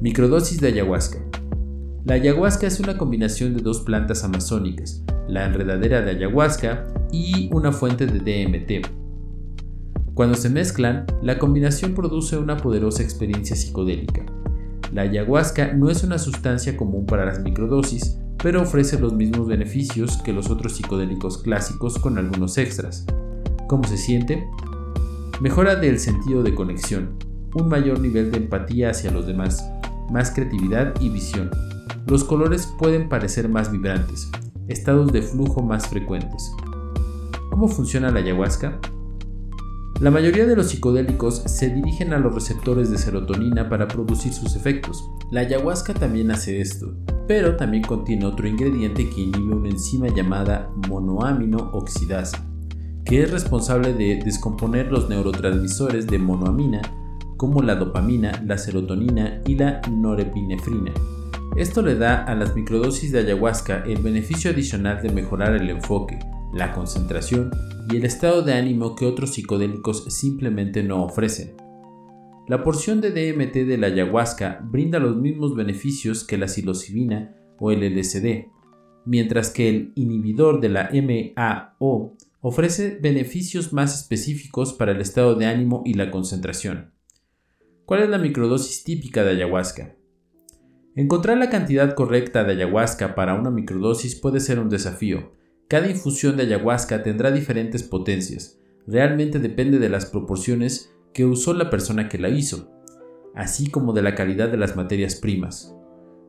Microdosis 0.00 0.60
de 0.60 0.68
ayahuasca. 0.68 1.18
La 2.04 2.14
ayahuasca 2.14 2.66
es 2.66 2.80
una 2.80 2.96
combinación 2.96 3.54
de 3.54 3.62
dos 3.62 3.80
plantas 3.80 4.24
amazónicas, 4.24 5.04
la 5.28 5.44
enredadera 5.44 6.00
de 6.00 6.12
ayahuasca 6.12 6.86
y 7.12 7.50
una 7.52 7.70
fuente 7.72 8.06
de 8.06 8.20
DMT. 8.20 8.86
Cuando 10.14 10.36
se 10.36 10.48
mezclan, 10.48 11.04
la 11.22 11.38
combinación 11.38 11.94
produce 11.94 12.38
una 12.38 12.56
poderosa 12.56 13.02
experiencia 13.02 13.56
psicodélica. 13.56 14.24
La 14.92 15.02
ayahuasca 15.02 15.74
no 15.74 15.90
es 15.90 16.02
una 16.02 16.18
sustancia 16.18 16.76
común 16.76 17.04
para 17.04 17.26
las 17.26 17.40
microdosis, 17.40 18.18
pero 18.42 18.62
ofrece 18.62 18.98
los 18.98 19.12
mismos 19.12 19.46
beneficios 19.46 20.16
que 20.18 20.32
los 20.32 20.48
otros 20.48 20.76
psicodélicos 20.76 21.38
clásicos 21.38 21.98
con 21.98 22.16
algunos 22.16 22.56
extras. 22.56 23.04
¿Cómo 23.68 23.84
se 23.84 23.98
siente? 23.98 24.48
Mejora 25.42 25.76
del 25.76 25.98
sentido 25.98 26.42
de 26.42 26.54
conexión, 26.54 27.18
un 27.54 27.68
mayor 27.68 28.00
nivel 28.00 28.32
de 28.32 28.38
empatía 28.38 28.88
hacia 28.88 29.10
los 29.10 29.26
demás, 29.26 29.62
más 30.10 30.30
creatividad 30.30 30.94
y 31.02 31.10
visión. 31.10 31.50
Los 32.06 32.24
colores 32.24 32.66
pueden 32.78 33.10
parecer 33.10 33.50
más 33.50 33.70
vibrantes, 33.70 34.30
estados 34.68 35.12
de 35.12 35.20
flujo 35.20 35.62
más 35.62 35.86
frecuentes. 35.86 36.50
¿Cómo 37.50 37.68
funciona 37.68 38.10
la 38.10 38.20
ayahuasca? 38.20 38.80
La 40.00 40.10
mayoría 40.10 40.46
de 40.46 40.56
los 40.56 40.70
psicodélicos 40.70 41.42
se 41.44 41.68
dirigen 41.68 42.14
a 42.14 42.18
los 42.18 42.34
receptores 42.34 42.90
de 42.90 42.96
serotonina 42.96 43.68
para 43.68 43.86
producir 43.86 44.32
sus 44.32 44.56
efectos. 44.56 45.10
La 45.30 45.40
ayahuasca 45.40 45.92
también 45.92 46.30
hace 46.30 46.62
esto, 46.62 46.94
pero 47.26 47.56
también 47.56 47.82
contiene 47.82 48.24
otro 48.24 48.48
ingrediente 48.48 49.10
que 49.10 49.20
inhibe 49.20 49.54
una 49.54 49.68
enzima 49.68 50.08
llamada 50.08 50.70
monoamino 50.88 51.70
oxidasa 51.74 52.47
que 53.08 53.22
es 53.22 53.30
responsable 53.30 53.94
de 53.94 54.16
descomponer 54.22 54.92
los 54.92 55.08
neurotransmisores 55.08 56.06
de 56.06 56.18
monoamina 56.18 56.82
como 57.38 57.62
la 57.62 57.74
dopamina, 57.74 58.42
la 58.44 58.58
serotonina 58.58 59.40
y 59.46 59.54
la 59.54 59.80
norepinefrina. 59.90 60.92
Esto 61.56 61.80
le 61.80 61.94
da 61.94 62.24
a 62.24 62.34
las 62.34 62.54
microdosis 62.54 63.10
de 63.10 63.20
ayahuasca 63.20 63.82
el 63.86 64.02
beneficio 64.02 64.50
adicional 64.50 65.00
de 65.00 65.08
mejorar 65.08 65.54
el 65.54 65.70
enfoque, 65.70 66.18
la 66.52 66.74
concentración 66.74 67.50
y 67.90 67.96
el 67.96 68.04
estado 68.04 68.42
de 68.42 68.52
ánimo 68.52 68.94
que 68.94 69.06
otros 69.06 69.30
psicodélicos 69.30 70.04
simplemente 70.08 70.82
no 70.82 71.02
ofrecen. 71.02 71.56
La 72.46 72.62
porción 72.62 73.00
de 73.00 73.10
DMT 73.10 73.54
de 73.66 73.78
la 73.78 73.86
ayahuasca 73.86 74.60
brinda 74.70 74.98
los 74.98 75.16
mismos 75.16 75.54
beneficios 75.54 76.24
que 76.24 76.36
la 76.36 76.46
psilocibina 76.46 77.34
o 77.58 77.70
el 77.70 77.80
LSD, 77.80 78.48
mientras 79.06 79.48
que 79.48 79.70
el 79.70 79.92
inhibidor 79.94 80.60
de 80.60 80.68
la 80.68 80.90
MAO 80.92 82.18
ofrece 82.40 82.98
beneficios 83.00 83.72
más 83.72 83.94
específicos 83.94 84.72
para 84.72 84.92
el 84.92 85.00
estado 85.00 85.34
de 85.34 85.46
ánimo 85.46 85.82
y 85.84 85.94
la 85.94 86.10
concentración. 86.10 86.92
¿Cuál 87.84 88.02
es 88.02 88.08
la 88.08 88.18
microdosis 88.18 88.84
típica 88.84 89.24
de 89.24 89.30
ayahuasca? 89.30 89.96
Encontrar 90.94 91.38
la 91.38 91.48
cantidad 91.50 91.94
correcta 91.94 92.44
de 92.44 92.52
ayahuasca 92.52 93.14
para 93.14 93.34
una 93.34 93.50
microdosis 93.50 94.16
puede 94.16 94.40
ser 94.40 94.58
un 94.58 94.68
desafío. 94.68 95.32
Cada 95.68 95.88
infusión 95.88 96.36
de 96.36 96.42
ayahuasca 96.44 97.02
tendrá 97.02 97.30
diferentes 97.30 97.82
potencias. 97.82 98.58
Realmente 98.86 99.38
depende 99.38 99.78
de 99.78 99.88
las 99.88 100.06
proporciones 100.06 100.92
que 101.12 101.24
usó 101.24 101.54
la 101.54 101.70
persona 101.70 102.08
que 102.08 102.18
la 102.18 102.28
hizo, 102.28 102.72
así 103.34 103.70
como 103.70 103.92
de 103.92 104.02
la 104.02 104.14
calidad 104.14 104.50
de 104.50 104.56
las 104.56 104.76
materias 104.76 105.14
primas. 105.14 105.74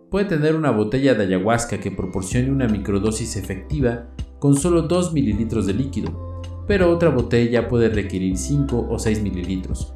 Puede 0.10 0.26
tener 0.26 0.56
una 0.56 0.72
botella 0.72 1.14
de 1.14 1.26
ayahuasca 1.26 1.80
que 1.80 1.92
proporcione 1.92 2.50
una 2.50 2.68
microdosis 2.68 3.36
efectiva 3.36 4.08
con 4.40 4.56
solo 4.56 4.82
2 4.82 5.14
mililitros 5.14 5.68
de 5.68 5.76
líquido, 5.76 6.42
pero 6.68 6.90
otra 6.90 7.10
botella 7.10 7.68
puede 7.68 7.90
requerir 7.90 8.36
5 8.36 8.88
o 8.90 8.98
6 8.98 9.22
mililitros. 9.22 9.94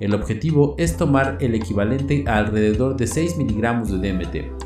El 0.00 0.12
objetivo 0.12 0.74
es 0.76 0.98
tomar 0.98 1.38
el 1.40 1.54
equivalente 1.54 2.24
a 2.26 2.36
alrededor 2.36 2.96
de 2.96 3.06
6 3.06 3.38
miligramos 3.38 3.90
de 3.90 4.12
DMT, 4.12 4.64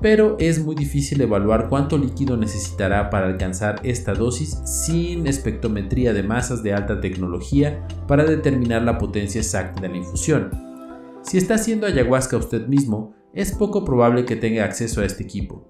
pero 0.00 0.36
es 0.38 0.64
muy 0.64 0.76
difícil 0.76 1.20
evaluar 1.20 1.68
cuánto 1.68 1.98
líquido 1.98 2.36
necesitará 2.36 3.10
para 3.10 3.26
alcanzar 3.26 3.80
esta 3.82 4.14
dosis 4.14 4.60
sin 4.64 5.26
espectrometría 5.26 6.12
de 6.12 6.22
masas 6.22 6.62
de 6.62 6.72
alta 6.72 7.00
tecnología 7.00 7.84
para 8.06 8.24
determinar 8.24 8.82
la 8.82 8.96
potencia 8.96 9.40
exacta 9.40 9.80
de 9.80 9.88
la 9.88 9.96
infusión. 9.96 10.50
Si 11.22 11.36
está 11.36 11.54
haciendo 11.54 11.86
ayahuasca 11.86 12.36
usted 12.36 12.68
mismo, 12.68 13.14
es 13.32 13.52
poco 13.52 13.84
probable 13.84 14.24
que 14.24 14.36
tenga 14.36 14.64
acceso 14.64 15.00
a 15.00 15.04
este 15.04 15.22
equipo. 15.22 15.68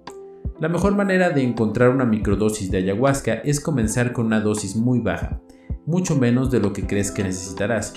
La 0.58 0.68
mejor 0.68 0.94
manera 0.94 1.30
de 1.30 1.42
encontrar 1.42 1.90
una 1.90 2.04
microdosis 2.04 2.70
de 2.70 2.78
ayahuasca 2.78 3.34
es 3.34 3.60
comenzar 3.60 4.12
con 4.12 4.26
una 4.26 4.40
dosis 4.40 4.76
muy 4.76 5.00
baja, 5.00 5.40
mucho 5.86 6.16
menos 6.16 6.50
de 6.50 6.60
lo 6.60 6.72
que 6.72 6.86
crees 6.86 7.10
que 7.10 7.22
necesitarás, 7.22 7.94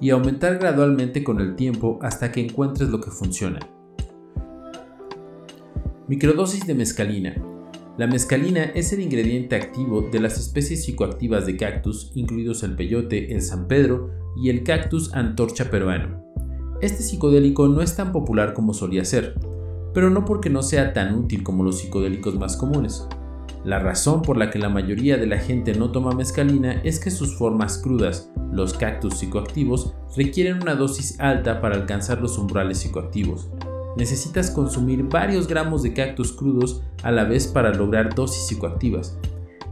y 0.00 0.10
aumentar 0.10 0.58
gradualmente 0.58 1.24
con 1.24 1.40
el 1.40 1.56
tiempo 1.56 1.98
hasta 2.02 2.30
que 2.30 2.40
encuentres 2.40 2.88
lo 2.90 3.00
que 3.00 3.10
funciona. 3.10 3.60
Microdosis 6.08 6.66
de 6.66 6.74
mescalina. 6.74 7.34
La 7.96 8.06
mescalina 8.06 8.64
es 8.64 8.92
el 8.92 9.00
ingrediente 9.00 9.56
activo 9.56 10.02
de 10.02 10.20
las 10.20 10.38
especies 10.38 10.84
psicoactivas 10.84 11.46
de 11.46 11.56
cactus, 11.56 12.10
incluidos 12.14 12.62
el 12.64 12.74
peyote, 12.74 13.32
el 13.32 13.40
San 13.40 13.68
Pedro 13.68 14.10
y 14.36 14.50
el 14.50 14.64
cactus 14.64 15.14
antorcha 15.14 15.70
peruano. 15.70 16.23
Este 16.80 17.02
psicodélico 17.02 17.68
no 17.68 17.80
es 17.80 17.96
tan 17.96 18.12
popular 18.12 18.52
como 18.52 18.74
solía 18.74 19.04
ser, 19.04 19.34
pero 19.94 20.10
no 20.10 20.24
porque 20.24 20.50
no 20.50 20.62
sea 20.62 20.92
tan 20.92 21.14
útil 21.14 21.42
como 21.42 21.62
los 21.62 21.78
psicodélicos 21.78 22.34
más 22.38 22.56
comunes. 22.56 23.06
La 23.64 23.78
razón 23.78 24.20
por 24.20 24.36
la 24.36 24.50
que 24.50 24.58
la 24.58 24.68
mayoría 24.68 25.16
de 25.16 25.26
la 25.26 25.38
gente 25.38 25.72
no 25.74 25.90
toma 25.90 26.12
mescalina 26.12 26.82
es 26.84 27.00
que 27.00 27.10
sus 27.10 27.38
formas 27.38 27.78
crudas, 27.78 28.30
los 28.52 28.74
cactus 28.74 29.14
psicoactivos, 29.14 29.94
requieren 30.16 30.60
una 30.60 30.74
dosis 30.74 31.18
alta 31.18 31.62
para 31.62 31.76
alcanzar 31.76 32.20
los 32.20 32.36
umbrales 32.36 32.78
psicoactivos. 32.78 33.48
Necesitas 33.96 34.50
consumir 34.50 35.04
varios 35.04 35.46
gramos 35.46 35.82
de 35.82 35.94
cactus 35.94 36.32
crudos 36.32 36.82
a 37.02 37.10
la 37.10 37.24
vez 37.24 37.46
para 37.46 37.72
lograr 37.72 38.14
dosis 38.14 38.46
psicoactivas. 38.48 39.16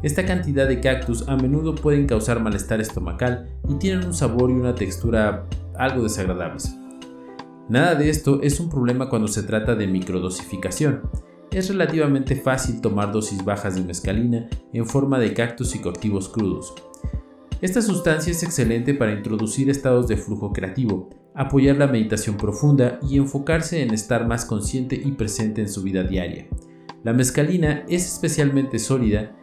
Esta 0.03 0.25
cantidad 0.25 0.67
de 0.67 0.81
cactus 0.81 1.29
a 1.29 1.37
menudo 1.37 1.75
pueden 1.75 2.07
causar 2.07 2.41
malestar 2.41 2.81
estomacal 2.81 3.51
y 3.69 3.75
tienen 3.75 4.07
un 4.07 4.15
sabor 4.15 4.51
y 4.51 4.55
una 4.55 4.75
textura 4.75 5.47
algo 5.77 6.03
desagradables. 6.03 6.75
Nada 7.69 7.95
de 7.95 8.11
esto 8.11 8.43
es 8.43 8.59
un 8.61 8.69
problema 8.69 9.09
cuando 9.09 9.29
se 9.29 9.45
trata 9.45 9.75
de 9.75 9.87
microdosificación. 9.87 11.03
Es 11.51 11.69
relativamente 11.69 12.35
fácil 12.35 12.81
tomar 12.81 13.13
dosis 13.13 13.45
bajas 13.45 13.77
de 13.77 13.83
mescalina 13.83 14.49
en 14.73 14.87
forma 14.87 15.19
de 15.19 15.33
cactus 15.33 15.71
psicoactivos 15.71 16.29
crudos. 16.29 16.75
Esta 17.61 17.81
sustancia 17.81 18.33
es 18.33 18.43
excelente 18.43 18.95
para 18.95 19.13
introducir 19.13 19.71
estados 19.71 20.09
de 20.09 20.17
flujo 20.17 20.53
creativo, 20.53 21.11
apoyar 21.35 21.77
la 21.77 21.87
meditación 21.87 22.37
profunda 22.37 22.99
y 23.09 23.17
enfocarse 23.17 23.83
en 23.83 23.95
estar 23.95 24.27
más 24.27 24.45
consciente 24.45 24.97
y 24.97 25.13
presente 25.13 25.61
en 25.61 25.69
su 25.69 25.83
vida 25.83 26.03
diaria. 26.03 26.49
La 27.05 27.13
mescalina 27.13 27.85
es 27.89 28.07
especialmente 28.07 28.81
sólida 28.81 29.37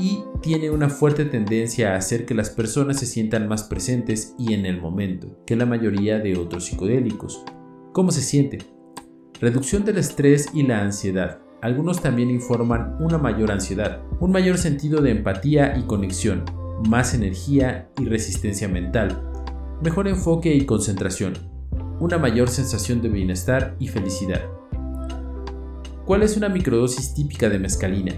y 0.00 0.24
tiene 0.40 0.70
una 0.70 0.88
fuerte 0.88 1.24
tendencia 1.24 1.92
a 1.92 1.96
hacer 1.96 2.26
que 2.26 2.34
las 2.34 2.50
personas 2.50 2.98
se 2.98 3.06
sientan 3.06 3.46
más 3.46 3.62
presentes 3.62 4.34
y 4.38 4.54
en 4.54 4.66
el 4.66 4.80
momento 4.80 5.38
que 5.46 5.56
la 5.56 5.66
mayoría 5.66 6.18
de 6.18 6.36
otros 6.36 6.64
psicodélicos. 6.64 7.44
¿Cómo 7.92 8.12
se 8.12 8.22
siente? 8.22 8.58
Reducción 9.40 9.84
del 9.84 9.98
estrés 9.98 10.50
y 10.54 10.62
la 10.62 10.80
ansiedad. 10.80 11.40
Algunos 11.60 12.00
también 12.00 12.30
informan 12.30 12.96
una 13.00 13.18
mayor 13.18 13.50
ansiedad, 13.50 14.02
un 14.20 14.30
mayor 14.30 14.58
sentido 14.58 15.02
de 15.02 15.10
empatía 15.10 15.76
y 15.76 15.82
conexión, 15.82 16.44
más 16.88 17.14
energía 17.14 17.90
y 17.98 18.04
resistencia 18.04 18.68
mental, 18.68 19.28
mejor 19.82 20.06
enfoque 20.06 20.54
y 20.54 20.66
concentración, 20.66 21.32
una 21.98 22.16
mayor 22.16 22.48
sensación 22.48 23.02
de 23.02 23.08
bienestar 23.08 23.74
y 23.80 23.88
felicidad. 23.88 24.42
¿Cuál 26.04 26.22
es 26.22 26.36
una 26.36 26.48
microdosis 26.48 27.12
típica 27.12 27.48
de 27.48 27.58
mescalina? 27.58 28.12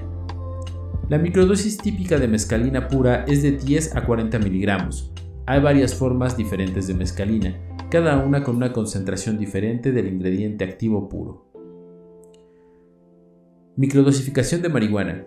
La 1.09 1.17
microdosis 1.17 1.79
típica 1.79 2.19
de 2.19 2.29
mescalina 2.29 2.89
pura 2.89 3.25
es 3.27 3.43
de 3.43 3.53
10 3.53 3.97
a 3.97 4.05
40 4.05 4.39
miligramos. 4.39 5.15
Hay 5.47 5.61
varias 5.63 5.95
formas 5.95 6.37
diferentes 6.37 6.87
de 6.89 6.95
mescalina, 6.95 7.59
cada 7.93 8.17
una 8.17 8.43
con 8.43 8.57
una 8.57 8.73
concentración 8.73 9.37
diferente 9.37 9.93
del 9.93 10.07
ingrediente 10.07 10.65
activo 10.65 11.11
puro. 11.11 11.45
Microdosificación 13.77 14.63
de 14.63 14.71
marihuana. 14.71 15.27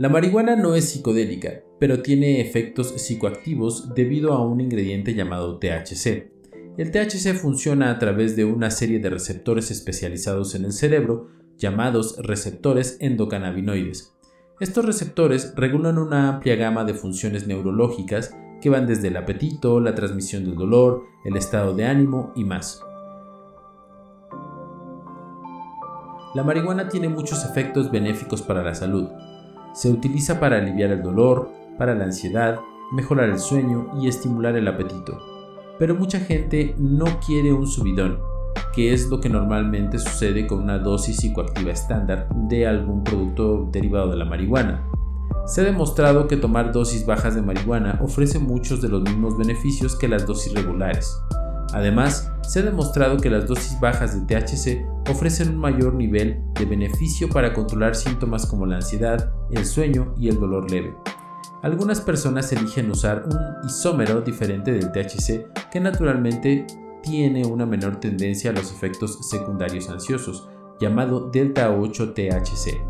La 0.00 0.08
marihuana 0.08 0.56
no 0.56 0.74
es 0.74 0.86
psicodélica, 0.88 1.62
pero 1.78 2.02
tiene 2.02 2.40
efectos 2.40 2.88
psicoactivos 2.88 3.94
debido 3.94 4.32
a 4.32 4.44
un 4.44 4.60
ingrediente 4.60 5.14
llamado 5.14 5.60
THC. 5.60 6.32
El 6.76 6.90
THC 6.90 7.34
funciona 7.34 7.92
a 7.92 8.00
través 8.00 8.34
de 8.34 8.44
una 8.44 8.72
serie 8.72 8.98
de 8.98 9.10
receptores 9.10 9.70
especializados 9.70 10.56
en 10.56 10.64
el 10.64 10.72
cerebro 10.72 11.28
llamados 11.56 12.16
receptores 12.18 12.96
endocannabinoides. 12.98 14.16
Estos 14.58 14.84
receptores 14.84 15.54
regulan 15.54 15.98
una 15.98 16.28
amplia 16.30 16.56
gama 16.56 16.84
de 16.84 16.94
funciones 16.94 17.46
neurológicas 17.46 18.34
que 18.60 18.70
van 18.70 18.86
desde 18.86 19.08
el 19.08 19.16
apetito, 19.16 19.80
la 19.80 19.94
transmisión 19.94 20.44
del 20.44 20.56
dolor, 20.56 21.04
el 21.24 21.36
estado 21.36 21.74
de 21.74 21.86
ánimo 21.86 22.32
y 22.34 22.44
más. 22.44 22.84
La 26.34 26.44
marihuana 26.44 26.88
tiene 26.88 27.08
muchos 27.08 27.44
efectos 27.44 27.90
benéficos 27.90 28.40
para 28.42 28.62
la 28.62 28.74
salud. 28.74 29.08
Se 29.74 29.90
utiliza 29.90 30.38
para 30.38 30.58
aliviar 30.58 30.90
el 30.90 31.02
dolor, 31.02 31.50
para 31.76 31.94
la 31.94 32.04
ansiedad, 32.04 32.60
mejorar 32.92 33.30
el 33.30 33.38
sueño 33.38 33.88
y 34.00 34.06
estimular 34.06 34.56
el 34.56 34.68
apetito. 34.68 35.18
Pero 35.78 35.94
mucha 35.94 36.20
gente 36.20 36.74
no 36.78 37.06
quiere 37.26 37.52
un 37.52 37.66
subidón, 37.66 38.20
que 38.72 38.92
es 38.92 39.08
lo 39.08 39.20
que 39.20 39.28
normalmente 39.28 39.98
sucede 39.98 40.46
con 40.46 40.62
una 40.62 40.78
dosis 40.78 41.16
psicoactiva 41.16 41.72
estándar 41.72 42.28
de 42.48 42.66
algún 42.66 43.02
producto 43.02 43.68
derivado 43.72 44.10
de 44.10 44.16
la 44.16 44.24
marihuana. 44.24 44.88
Se 45.46 45.60
ha 45.60 45.64
demostrado 45.64 46.28
que 46.28 46.36
tomar 46.36 46.72
dosis 46.72 47.04
bajas 47.04 47.34
de 47.34 47.42
marihuana 47.42 47.98
ofrece 48.02 48.38
muchos 48.38 48.80
de 48.80 48.88
los 48.88 49.02
mismos 49.02 49.36
beneficios 49.36 49.96
que 49.96 50.08
las 50.08 50.26
dosis 50.26 50.54
regulares. 50.54 51.20
Además, 51.72 52.30
se 52.42 52.60
ha 52.60 52.62
demostrado 52.62 53.16
que 53.16 53.30
las 53.30 53.46
dosis 53.46 53.78
bajas 53.80 54.14
de 54.14 54.26
THC 54.26 54.84
ofrecen 55.10 55.50
un 55.50 55.58
mayor 55.58 55.94
nivel 55.94 56.42
de 56.54 56.64
beneficio 56.64 57.28
para 57.28 57.52
controlar 57.52 57.94
síntomas 57.94 58.46
como 58.46 58.66
la 58.66 58.76
ansiedad, 58.76 59.32
el 59.50 59.64
sueño 59.64 60.14
y 60.18 60.28
el 60.28 60.38
dolor 60.38 60.70
leve. 60.70 60.94
Algunas 61.62 62.00
personas 62.00 62.52
eligen 62.52 62.90
usar 62.90 63.24
un 63.26 63.66
isómero 63.68 64.22
diferente 64.22 64.72
del 64.72 64.90
THC 64.92 65.70
que 65.70 65.80
naturalmente 65.80 66.66
tiene 67.02 67.44
una 67.46 67.66
menor 67.66 68.00
tendencia 68.00 68.50
a 68.50 68.54
los 68.54 68.72
efectos 68.72 69.18
secundarios 69.28 69.88
ansiosos, 69.88 70.48
llamado 70.80 71.30
delta 71.30 71.70
8 71.70 72.14
THC. 72.14 72.80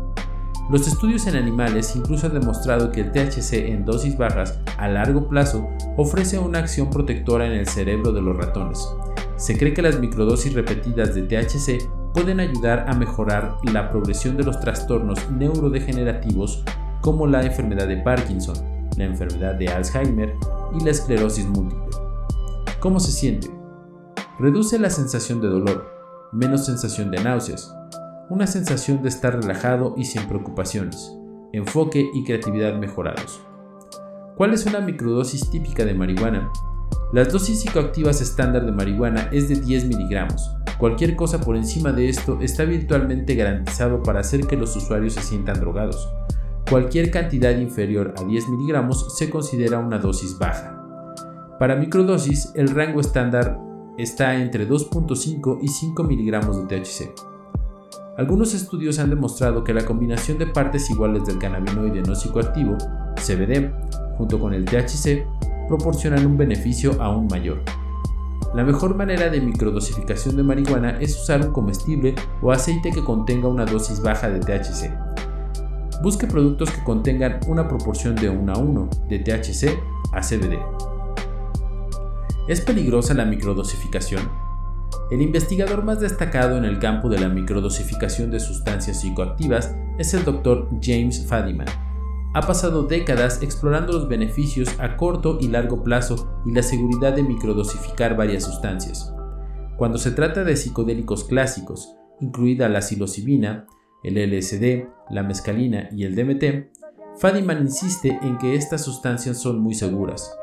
Los 0.71 0.87
estudios 0.87 1.27
en 1.27 1.35
animales 1.35 1.97
incluso 1.97 2.27
han 2.27 2.33
demostrado 2.33 2.93
que 2.93 3.01
el 3.01 3.11
THC 3.11 3.55
en 3.55 3.83
dosis 3.83 4.17
bajas 4.17 4.57
a 4.77 4.87
largo 4.87 5.27
plazo 5.27 5.67
ofrece 5.97 6.39
una 6.39 6.59
acción 6.59 6.89
protectora 6.89 7.45
en 7.45 7.51
el 7.51 7.67
cerebro 7.67 8.13
de 8.13 8.21
los 8.21 8.37
ratones. 8.37 8.87
Se 9.35 9.57
cree 9.57 9.73
que 9.73 9.81
las 9.81 9.99
microdosis 9.99 10.53
repetidas 10.53 11.13
de 11.13 11.23
THC 11.23 11.89
pueden 12.13 12.39
ayudar 12.39 12.85
a 12.87 12.93
mejorar 12.93 13.57
la 13.63 13.91
progresión 13.91 14.37
de 14.37 14.45
los 14.45 14.61
trastornos 14.61 15.29
neurodegenerativos 15.29 16.63
como 17.01 17.27
la 17.27 17.43
enfermedad 17.43 17.89
de 17.89 17.97
Parkinson, 17.97 18.55
la 18.95 19.03
enfermedad 19.03 19.55
de 19.55 19.67
Alzheimer 19.67 20.33
y 20.79 20.85
la 20.85 20.91
esclerosis 20.91 21.47
múltiple. 21.47 21.97
¿Cómo 22.79 23.01
se 23.01 23.11
siente? 23.11 23.51
Reduce 24.39 24.79
la 24.79 24.89
sensación 24.89 25.41
de 25.41 25.49
dolor, 25.49 25.85
menos 26.31 26.65
sensación 26.65 27.11
de 27.11 27.21
náuseas, 27.21 27.75
una 28.31 28.47
sensación 28.47 29.03
de 29.03 29.09
estar 29.09 29.35
relajado 29.35 29.93
y 29.97 30.05
sin 30.05 30.23
preocupaciones, 30.23 31.13
enfoque 31.51 32.09
y 32.13 32.23
creatividad 32.23 32.79
mejorados. 32.79 33.41
¿Cuál 34.37 34.53
es 34.53 34.65
una 34.65 34.79
microdosis 34.79 35.49
típica 35.49 35.83
de 35.83 35.93
marihuana? 35.93 36.49
Las 37.11 37.33
dosis 37.33 37.59
psicoactivas 37.59 38.21
estándar 38.21 38.65
de 38.65 38.71
marihuana 38.71 39.27
es 39.33 39.49
de 39.49 39.55
10 39.55 39.83
miligramos. 39.87 40.49
Cualquier 40.77 41.17
cosa 41.17 41.41
por 41.41 41.57
encima 41.57 41.91
de 41.91 42.07
esto 42.07 42.39
está 42.39 42.63
virtualmente 42.63 43.35
garantizado 43.35 44.01
para 44.01 44.21
hacer 44.21 44.47
que 44.47 44.55
los 44.55 44.77
usuarios 44.77 45.15
se 45.15 45.23
sientan 45.23 45.59
drogados. 45.59 46.09
Cualquier 46.69 47.11
cantidad 47.11 47.57
inferior 47.57 48.13
a 48.17 48.23
10 48.23 48.47
miligramos 48.47 49.17
se 49.17 49.29
considera 49.29 49.77
una 49.77 49.97
dosis 49.97 50.39
baja. 50.39 50.81
Para 51.59 51.75
microdosis, 51.75 52.53
el 52.55 52.69
rango 52.69 53.01
estándar 53.01 53.59
está 53.97 54.35
entre 54.35 54.69
2.5 54.69 55.59
y 55.61 55.67
5 55.67 56.03
miligramos 56.05 56.65
de 56.65 56.79
THC. 56.79 57.30
Algunos 58.17 58.53
estudios 58.53 58.99
han 58.99 59.09
demostrado 59.09 59.63
que 59.63 59.73
la 59.73 59.85
combinación 59.85 60.37
de 60.37 60.45
partes 60.45 60.89
iguales 60.89 61.25
del 61.25 61.39
cannabinoide 61.39 62.01
no 62.01 62.13
psicoactivo, 62.13 62.77
CBD, 63.15 63.71
junto 64.17 64.37
con 64.37 64.53
el 64.53 64.65
THC, 64.65 65.25
proporcionan 65.69 66.25
un 66.25 66.35
beneficio 66.35 67.01
aún 67.01 67.27
mayor. 67.27 67.63
La 68.53 68.65
mejor 68.65 68.95
manera 68.95 69.29
de 69.29 69.39
microdosificación 69.39 70.35
de 70.35 70.43
marihuana 70.43 70.97
es 70.99 71.17
usar 71.17 71.39
un 71.39 71.53
comestible 71.53 72.13
o 72.41 72.51
aceite 72.51 72.91
que 72.91 73.01
contenga 73.01 73.47
una 73.47 73.63
dosis 73.63 74.01
baja 74.01 74.29
de 74.29 74.41
THC. 74.41 74.91
Busque 76.03 76.27
productos 76.27 76.69
que 76.69 76.83
contengan 76.83 77.39
una 77.47 77.65
proporción 77.69 78.15
de 78.15 78.29
1 78.29 78.51
a 78.51 78.57
1 78.57 78.89
de 79.07 79.19
THC 79.19 79.79
a 80.11 80.19
CBD. 80.19 80.59
¿Es 82.49 82.59
peligrosa 82.59 83.13
la 83.13 83.23
microdosificación? 83.23 84.50
El 85.09 85.21
investigador 85.21 85.83
más 85.83 85.99
destacado 85.99 86.57
en 86.57 86.65
el 86.65 86.79
campo 86.79 87.09
de 87.09 87.19
la 87.19 87.29
microdosificación 87.29 88.31
de 88.31 88.39
sustancias 88.39 89.01
psicoactivas 89.01 89.75
es 89.97 90.13
el 90.13 90.23
Dr. 90.23 90.69
James 90.81 91.25
Fadiman. 91.27 91.67
Ha 92.33 92.41
pasado 92.41 92.83
décadas 92.83 93.43
explorando 93.43 93.91
los 93.91 94.07
beneficios 94.07 94.69
a 94.79 94.95
corto 94.95 95.37
y 95.41 95.49
largo 95.49 95.83
plazo 95.83 96.41
y 96.45 96.53
la 96.53 96.63
seguridad 96.63 97.13
de 97.13 97.23
microdosificar 97.23 98.15
varias 98.15 98.45
sustancias. 98.45 99.13
Cuando 99.77 99.97
se 99.97 100.11
trata 100.11 100.45
de 100.45 100.55
psicodélicos 100.55 101.25
clásicos, 101.25 101.95
incluida 102.21 102.69
la 102.69 102.81
psilocibina, 102.81 103.67
el 104.03 104.15
LSD, 104.15 104.87
la 105.09 105.23
mescalina 105.23 105.89
y 105.91 106.05
el 106.05 106.15
DMT, 106.15 106.71
Fadiman 107.17 107.63
insiste 107.63 108.17
en 108.21 108.37
que 108.37 108.55
estas 108.55 108.83
sustancias 108.83 109.37
son 109.37 109.59
muy 109.59 109.73
seguras. 109.73 110.33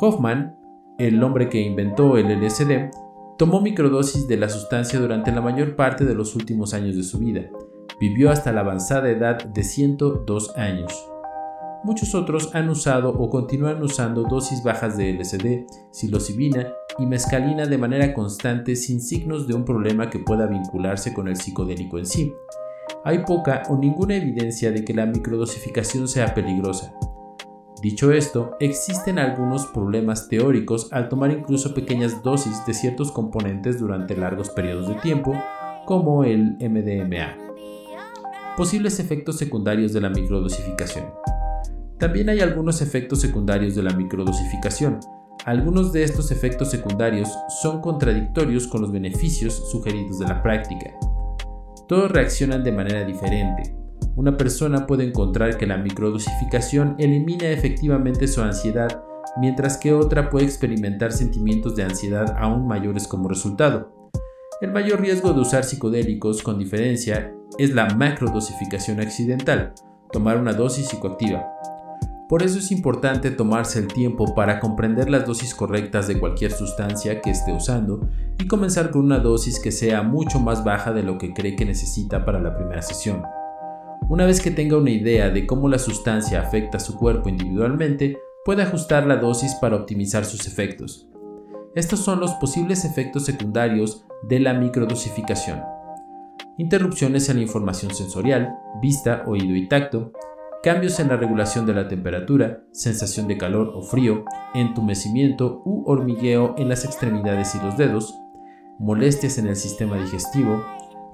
Hoffman, 0.00 0.57
el 0.98 1.22
hombre 1.22 1.48
que 1.48 1.60
inventó 1.60 2.18
el 2.18 2.26
LSD, 2.26 2.90
tomó 3.38 3.60
microdosis 3.60 4.26
de 4.26 4.36
la 4.36 4.48
sustancia 4.48 4.98
durante 4.98 5.30
la 5.30 5.40
mayor 5.40 5.76
parte 5.76 6.04
de 6.04 6.14
los 6.14 6.34
últimos 6.34 6.74
años 6.74 6.96
de 6.96 7.04
su 7.04 7.18
vida. 7.18 7.48
Vivió 8.00 8.30
hasta 8.30 8.52
la 8.52 8.60
avanzada 8.60 9.08
edad 9.08 9.44
de 9.44 9.62
102 9.62 10.56
años. 10.56 10.92
Muchos 11.84 12.16
otros 12.16 12.52
han 12.54 12.68
usado 12.68 13.10
o 13.10 13.30
continúan 13.30 13.80
usando 13.80 14.24
dosis 14.24 14.64
bajas 14.64 14.96
de 14.96 15.12
LSD, 15.12 15.66
psilocibina 15.92 16.72
y 16.98 17.06
mescalina 17.06 17.66
de 17.66 17.78
manera 17.78 18.12
constante 18.12 18.74
sin 18.74 19.00
signos 19.00 19.46
de 19.46 19.54
un 19.54 19.64
problema 19.64 20.10
que 20.10 20.18
pueda 20.18 20.48
vincularse 20.48 21.14
con 21.14 21.28
el 21.28 21.36
psicodélico 21.36 21.98
en 21.98 22.06
sí. 22.06 22.34
Hay 23.04 23.24
poca 23.24 23.62
o 23.68 23.76
ninguna 23.76 24.16
evidencia 24.16 24.72
de 24.72 24.84
que 24.84 24.94
la 24.94 25.06
microdosificación 25.06 26.08
sea 26.08 26.34
peligrosa. 26.34 26.92
Dicho 27.82 28.10
esto, 28.10 28.56
existen 28.58 29.20
algunos 29.20 29.66
problemas 29.66 30.28
teóricos 30.28 30.92
al 30.92 31.08
tomar 31.08 31.30
incluso 31.30 31.74
pequeñas 31.74 32.24
dosis 32.24 32.66
de 32.66 32.74
ciertos 32.74 33.12
componentes 33.12 33.78
durante 33.78 34.16
largos 34.16 34.50
periodos 34.50 34.88
de 34.88 34.94
tiempo, 34.96 35.32
como 35.86 36.24
el 36.24 36.56
MDMA. 36.58 37.36
Posibles 38.56 38.98
efectos 38.98 39.36
secundarios 39.38 39.92
de 39.92 40.00
la 40.00 40.10
microdosificación. 40.10 41.06
También 41.98 42.28
hay 42.30 42.40
algunos 42.40 42.82
efectos 42.82 43.20
secundarios 43.20 43.76
de 43.76 43.84
la 43.84 43.94
microdosificación. 43.94 44.98
Algunos 45.44 45.92
de 45.92 46.02
estos 46.02 46.32
efectos 46.32 46.72
secundarios 46.72 47.28
son 47.62 47.80
contradictorios 47.80 48.66
con 48.66 48.82
los 48.82 48.90
beneficios 48.90 49.70
sugeridos 49.70 50.18
de 50.18 50.26
la 50.26 50.42
práctica. 50.42 50.90
Todos 51.86 52.10
reaccionan 52.10 52.64
de 52.64 52.72
manera 52.72 53.04
diferente, 53.04 53.77
una 54.18 54.36
persona 54.36 54.84
puede 54.84 55.04
encontrar 55.04 55.56
que 55.58 55.66
la 55.68 55.76
microdosificación 55.76 56.96
elimina 56.98 57.50
efectivamente 57.50 58.26
su 58.26 58.42
ansiedad, 58.42 59.04
mientras 59.40 59.76
que 59.76 59.92
otra 59.92 60.28
puede 60.28 60.44
experimentar 60.44 61.12
sentimientos 61.12 61.76
de 61.76 61.84
ansiedad 61.84 62.36
aún 62.36 62.66
mayores 62.66 63.06
como 63.06 63.28
resultado. 63.28 64.10
El 64.60 64.72
mayor 64.72 65.00
riesgo 65.00 65.32
de 65.32 65.40
usar 65.42 65.62
psicodélicos 65.62 66.42
con 66.42 66.58
diferencia 66.58 67.32
es 67.58 67.72
la 67.72 67.94
macrodosificación 67.94 68.98
accidental, 68.98 69.72
tomar 70.10 70.36
una 70.36 70.52
dosis 70.52 70.88
psicoactiva. 70.88 71.46
Por 72.28 72.42
eso 72.42 72.58
es 72.58 72.72
importante 72.72 73.30
tomarse 73.30 73.78
el 73.78 73.86
tiempo 73.86 74.34
para 74.34 74.58
comprender 74.58 75.08
las 75.10 75.26
dosis 75.26 75.54
correctas 75.54 76.08
de 76.08 76.18
cualquier 76.18 76.50
sustancia 76.50 77.20
que 77.20 77.30
esté 77.30 77.52
usando 77.52 78.08
y 78.36 78.48
comenzar 78.48 78.90
con 78.90 79.04
una 79.04 79.20
dosis 79.20 79.60
que 79.60 79.70
sea 79.70 80.02
mucho 80.02 80.40
más 80.40 80.64
baja 80.64 80.92
de 80.92 81.04
lo 81.04 81.18
que 81.18 81.32
cree 81.32 81.54
que 81.54 81.64
necesita 81.64 82.24
para 82.24 82.40
la 82.40 82.56
primera 82.56 82.82
sesión. 82.82 83.22
Una 84.08 84.24
vez 84.24 84.40
que 84.40 84.50
tenga 84.50 84.78
una 84.78 84.90
idea 84.90 85.28
de 85.28 85.46
cómo 85.46 85.68
la 85.68 85.78
sustancia 85.78 86.40
afecta 86.40 86.78
a 86.78 86.80
su 86.80 86.96
cuerpo 86.96 87.28
individualmente, 87.28 88.18
puede 88.42 88.62
ajustar 88.62 89.06
la 89.06 89.16
dosis 89.16 89.54
para 89.56 89.76
optimizar 89.76 90.24
sus 90.24 90.46
efectos. 90.46 91.10
Estos 91.74 92.00
son 92.00 92.18
los 92.18 92.32
posibles 92.34 92.86
efectos 92.86 93.26
secundarios 93.26 94.06
de 94.22 94.40
la 94.40 94.54
microdosificación. 94.54 95.60
Interrupciones 96.56 97.28
en 97.28 97.36
la 97.36 97.42
información 97.42 97.94
sensorial, 97.94 98.56
vista, 98.80 99.24
oído 99.26 99.54
y 99.54 99.68
tacto, 99.68 100.12
cambios 100.62 100.98
en 101.00 101.08
la 101.08 101.18
regulación 101.18 101.66
de 101.66 101.74
la 101.74 101.86
temperatura, 101.86 102.64
sensación 102.72 103.28
de 103.28 103.36
calor 103.36 103.72
o 103.74 103.82
frío, 103.82 104.24
entumecimiento 104.54 105.60
u 105.66 105.84
hormigueo 105.86 106.54
en 106.56 106.70
las 106.70 106.86
extremidades 106.86 107.54
y 107.54 107.58
los 107.58 107.76
dedos, 107.76 108.18
molestias 108.78 109.36
en 109.36 109.48
el 109.48 109.56
sistema 109.56 109.98
digestivo, 109.98 110.64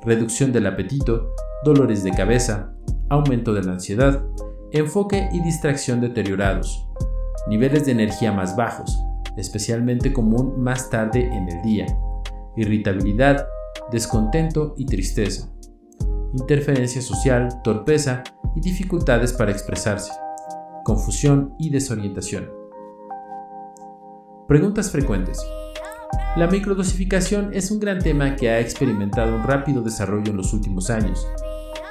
reducción 0.02 0.52
del 0.52 0.68
apetito, 0.68 1.34
dolores 1.64 2.04
de 2.04 2.10
cabeza, 2.10 2.74
aumento 3.08 3.54
de 3.54 3.62
la 3.62 3.72
ansiedad, 3.72 4.22
enfoque 4.70 5.28
y 5.32 5.40
distracción 5.42 6.00
deteriorados, 6.00 6.86
niveles 7.48 7.86
de 7.86 7.92
energía 7.92 8.32
más 8.32 8.54
bajos, 8.54 8.96
especialmente 9.36 10.12
común 10.12 10.60
más 10.62 10.90
tarde 10.90 11.26
en 11.26 11.48
el 11.48 11.62
día, 11.62 11.86
irritabilidad, 12.56 13.48
descontento 13.90 14.74
y 14.76 14.84
tristeza, 14.84 15.48
interferencia 16.34 17.00
social, 17.00 17.48
torpeza 17.62 18.22
y 18.54 18.60
dificultades 18.60 19.32
para 19.32 19.50
expresarse, 19.50 20.12
confusión 20.84 21.54
y 21.58 21.70
desorientación. 21.70 22.50
Preguntas 24.46 24.90
frecuentes. 24.90 25.42
La 26.36 26.48
microdosificación 26.48 27.54
es 27.54 27.70
un 27.70 27.80
gran 27.80 28.00
tema 28.00 28.36
que 28.36 28.50
ha 28.50 28.60
experimentado 28.60 29.34
un 29.34 29.44
rápido 29.44 29.82
desarrollo 29.82 30.30
en 30.30 30.36
los 30.36 30.52
últimos 30.52 30.90
años 30.90 31.26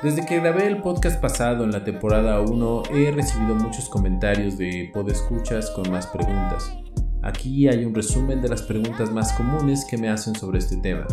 desde 0.03 0.25
que 0.25 0.41
grabé 0.41 0.67
el 0.67 0.81
podcast 0.81 1.21
pasado 1.21 1.63
en 1.63 1.71
la 1.71 1.85
temporada 1.85 2.41
1 2.41 2.83
he 2.91 3.11
recibido 3.11 3.55
muchos 3.55 3.87
comentarios 3.87 4.57
de 4.57 4.91
podescuchas 4.93 5.71
con 5.71 5.89
más 5.89 6.07
preguntas. 6.07 6.77
Aquí 7.21 7.69
hay 7.69 7.85
un 7.85 7.95
resumen 7.95 8.41
de 8.41 8.49
las 8.49 8.61
preguntas 8.63 9.11
más 9.11 9.31
comunes 9.31 9.85
que 9.85 9.97
me 9.97 10.09
hacen 10.09 10.35
sobre 10.35 10.59
este 10.59 10.75
tema. 10.75 11.07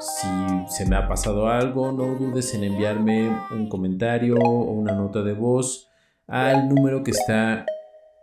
Si 0.00 0.74
se 0.74 0.86
me 0.86 0.96
ha 0.96 1.06
pasado 1.06 1.48
algo, 1.48 1.92
no 1.92 2.14
dudes 2.14 2.54
en 2.54 2.64
enviarme 2.64 3.28
un 3.50 3.68
comentario 3.68 4.36
o 4.36 4.72
una 4.72 4.94
nota 4.94 5.22
de 5.22 5.34
voz 5.34 5.90
al 6.26 6.70
número 6.70 7.04
que 7.04 7.10
está 7.10 7.66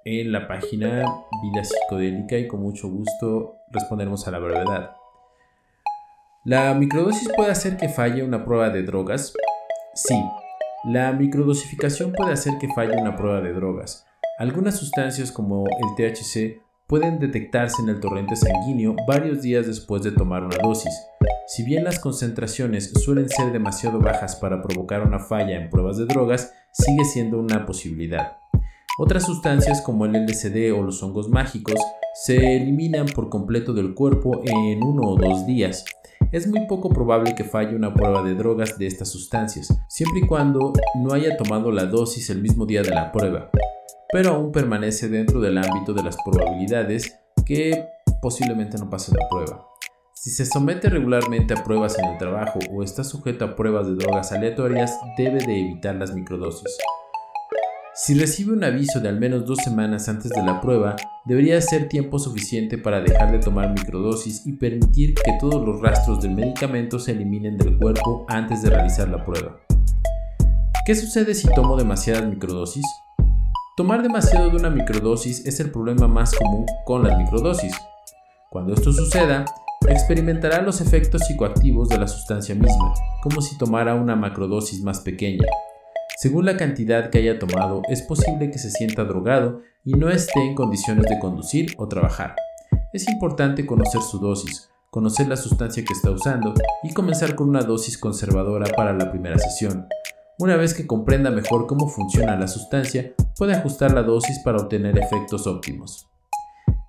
en 0.03 0.32
la 0.32 0.47
página 0.47 1.03
Vida 1.43 1.63
Psicodélica 1.63 2.39
y 2.39 2.47
con 2.47 2.63
mucho 2.63 2.89
gusto 2.89 3.58
responderemos 3.71 4.27
a 4.27 4.32
la 4.32 4.39
brevedad. 4.39 4.95
La 6.43 6.73
microdosis 6.73 7.29
puede 7.36 7.51
hacer 7.51 7.77
que 7.77 7.89
falle 7.89 8.23
una 8.23 8.43
prueba 8.43 8.69
de 8.69 8.82
drogas, 8.82 9.34
Sí, 10.07 10.15
la 10.85 11.12
microdosificación 11.12 12.13
puede 12.13 12.31
hacer 12.31 12.57
que 12.57 12.69
falle 12.73 12.95
una 12.95 13.17
prueba 13.17 13.41
de 13.41 13.51
drogas. 13.51 14.05
Algunas 14.38 14.77
sustancias 14.77 15.29
como 15.29 15.65
el 15.65 15.95
THC 15.95 16.62
pueden 16.88 17.19
detectarse 17.19 17.81
en 17.81 17.89
el 17.89 17.99
torrente 17.99 18.38
sanguíneo 18.38 18.95
varios 19.05 19.41
días 19.41 19.67
después 19.67 20.01
de 20.01 20.13
tomar 20.13 20.45
una 20.45 20.55
dosis. 20.63 20.93
Si 21.47 21.65
bien 21.65 21.83
las 21.83 21.99
concentraciones 21.99 22.93
suelen 22.93 23.27
ser 23.27 23.51
demasiado 23.51 23.99
bajas 23.99 24.38
para 24.38 24.62
provocar 24.62 25.05
una 25.05 25.19
falla 25.19 25.57
en 25.57 25.69
pruebas 25.69 25.97
de 25.97 26.05
drogas, 26.05 26.53
sigue 26.71 27.03
siendo 27.03 27.38
una 27.38 27.65
posibilidad. 27.65 28.38
Otras 28.97 29.25
sustancias 29.25 29.82
como 29.82 30.06
el 30.06 30.13
LSD 30.13 30.73
o 30.73 30.82
los 30.82 31.02
hongos 31.04 31.30
mágicos 31.30 31.75
se 32.15 32.58
eliminan 32.58 33.06
por 33.06 33.30
completo 33.30 33.73
del 33.73 33.93
cuerpo 33.93 34.41
en 34.43 34.84
uno 34.84 35.04
o 35.04 35.15
dos 35.15 35.45
días, 35.45 35.86
es 36.32 36.47
muy 36.47 36.67
poco 36.67 36.89
probable 36.89 37.34
que 37.34 37.43
falle 37.43 37.75
una 37.75 37.93
prueba 37.93 38.21
de 38.21 38.36
drogas 38.36 38.78
de 38.78 38.86
estas 38.86 39.10
sustancias, 39.10 39.75
siempre 39.88 40.19
y 40.19 40.28
cuando 40.28 40.73
no 40.95 41.13
haya 41.13 41.38
tomado 41.38 41.71
la 41.71 41.86
dosis 41.86 42.30
el 42.30 42.41
mismo 42.41 42.65
día 42.65 42.84
de 42.84 42.91
la 42.91 43.12
prueba, 43.12 43.49
pero 44.12 44.36
aún 44.36 44.52
permanece 44.52 45.10
dentro 45.10 45.39
del 45.39 45.58
ámbito 45.58 45.93
de 45.93 46.04
las 46.04 46.17
probabilidades 46.23 47.15
que 47.45 47.88
posiblemente 48.21 48.78
no 48.78 48.89
pase 48.89 49.12
la 49.12 49.28
prueba. 49.28 49.65
Si 50.13 50.30
se 50.30 50.45
somete 50.45 50.89
regularmente 50.89 51.54
a 51.54 51.63
pruebas 51.63 51.97
en 51.97 52.06
el 52.06 52.17
trabajo 52.17 52.60
o 52.71 52.84
está 52.84 53.04
sujeto 53.04 53.45
a 53.45 53.56
pruebas 53.56 53.88
de 53.88 53.95
drogas 53.95 54.32
aleatorias, 54.32 54.99
debe 55.17 55.39
de 55.39 55.62
evitar 55.62 55.95
las 55.95 56.13
microdosis. 56.13 56.78
Si 58.01 58.17
recibe 58.17 58.53
un 58.53 58.63
aviso 58.63 59.01
de 59.01 59.09
al 59.09 59.19
menos 59.19 59.45
dos 59.45 59.57
semanas 59.62 60.07
antes 60.07 60.31
de 60.31 60.41
la 60.41 60.62
prueba, 60.62 60.95
debería 61.25 61.59
ser 61.59 61.89
tiempo 61.89 62.17
suficiente 62.17 62.77
para 62.77 63.01
dejar 63.01 63.29
de 63.33 63.39
tomar 63.39 63.73
microdosis 63.73 64.47
y 64.47 64.53
permitir 64.53 65.15
que 65.15 65.33
todos 65.38 65.62
los 65.67 65.81
rastros 65.81 66.21
del 66.21 66.31
medicamento 66.31 66.97
se 66.97 67.12
eliminen 67.12 67.57
del 67.57 67.77
cuerpo 67.77 68.25
antes 68.29 68.62
de 68.62 68.69
realizar 68.69 69.09
la 69.09 69.25
prueba. 69.25 69.57
¿Qué 70.85 70.95
sucede 70.95 71.35
si 71.35 71.49
tomo 71.53 71.75
demasiadas 71.75 72.25
microdosis? 72.25 72.85
Tomar 73.75 74.01
demasiado 74.01 74.49
de 74.49 74.55
una 74.55 74.69
microdosis 74.69 75.45
es 75.45 75.59
el 75.59 75.69
problema 75.69 76.07
más 76.07 76.33
común 76.33 76.65
con 76.85 77.03
las 77.03 77.17
microdosis. 77.17 77.73
Cuando 78.49 78.75
esto 78.75 78.93
suceda, 78.93 79.43
experimentará 79.89 80.62
los 80.62 80.79
efectos 80.79 81.23
psicoactivos 81.27 81.89
de 81.89 81.97
la 81.97 82.07
sustancia 82.07 82.55
misma, 82.55 82.93
como 83.21 83.41
si 83.41 83.57
tomara 83.57 83.95
una 83.95 84.15
macrodosis 84.15 84.81
más 84.83 85.01
pequeña, 85.01 85.45
según 86.21 86.45
la 86.45 86.58
cantidad 86.58 87.10
que 87.10 87.19
haya 87.19 87.39
tomado, 87.39 87.82
es 87.88 88.01
posible 88.01 88.51
que 88.51 88.60
se 88.60 88.71
sienta 88.71 89.05
drogado 89.05 89.62
y 89.86 89.93
no 89.93 90.10
esté 90.10 90.41
en 90.41 90.53
condiciones 90.53 91.05
de 91.05 91.17
conducir 91.17 91.73
o 91.77 91.88
trabajar. 91.88 92.36
Es 92.91 93.08
importante 93.08 93.65
conocer 93.65 94.01
su 94.01 94.19
dosis, 94.19 94.69
conocer 94.89 95.29
la 95.29 95.38
sustancia 95.38 95.82
que 95.82 95.93
está 95.93 96.12
usando 96.12 96.53
y 96.84 96.93
comenzar 96.93 97.36
con 97.36 97.47
una 97.47 97.62
dosis 97.62 97.97
conservadora 97.97 98.69
para 98.75 98.91
la 98.91 99.10
primera 99.10 99.38
sesión. 99.38 99.88
Una 100.38 100.58
vez 100.58 100.73
que 100.73 100.86
comprenda 100.86 101.32
mejor 101.32 101.67
cómo 101.67 101.88
funciona 101.88 102.36
la 102.36 102.49
sustancia, 102.49 103.13
puede 103.38 103.53
ajustar 103.53 103.93
la 103.93 104.03
dosis 104.03 104.39
para 104.39 104.58
obtener 104.58 104.99
efectos 104.99 105.47
óptimos. 105.47 106.05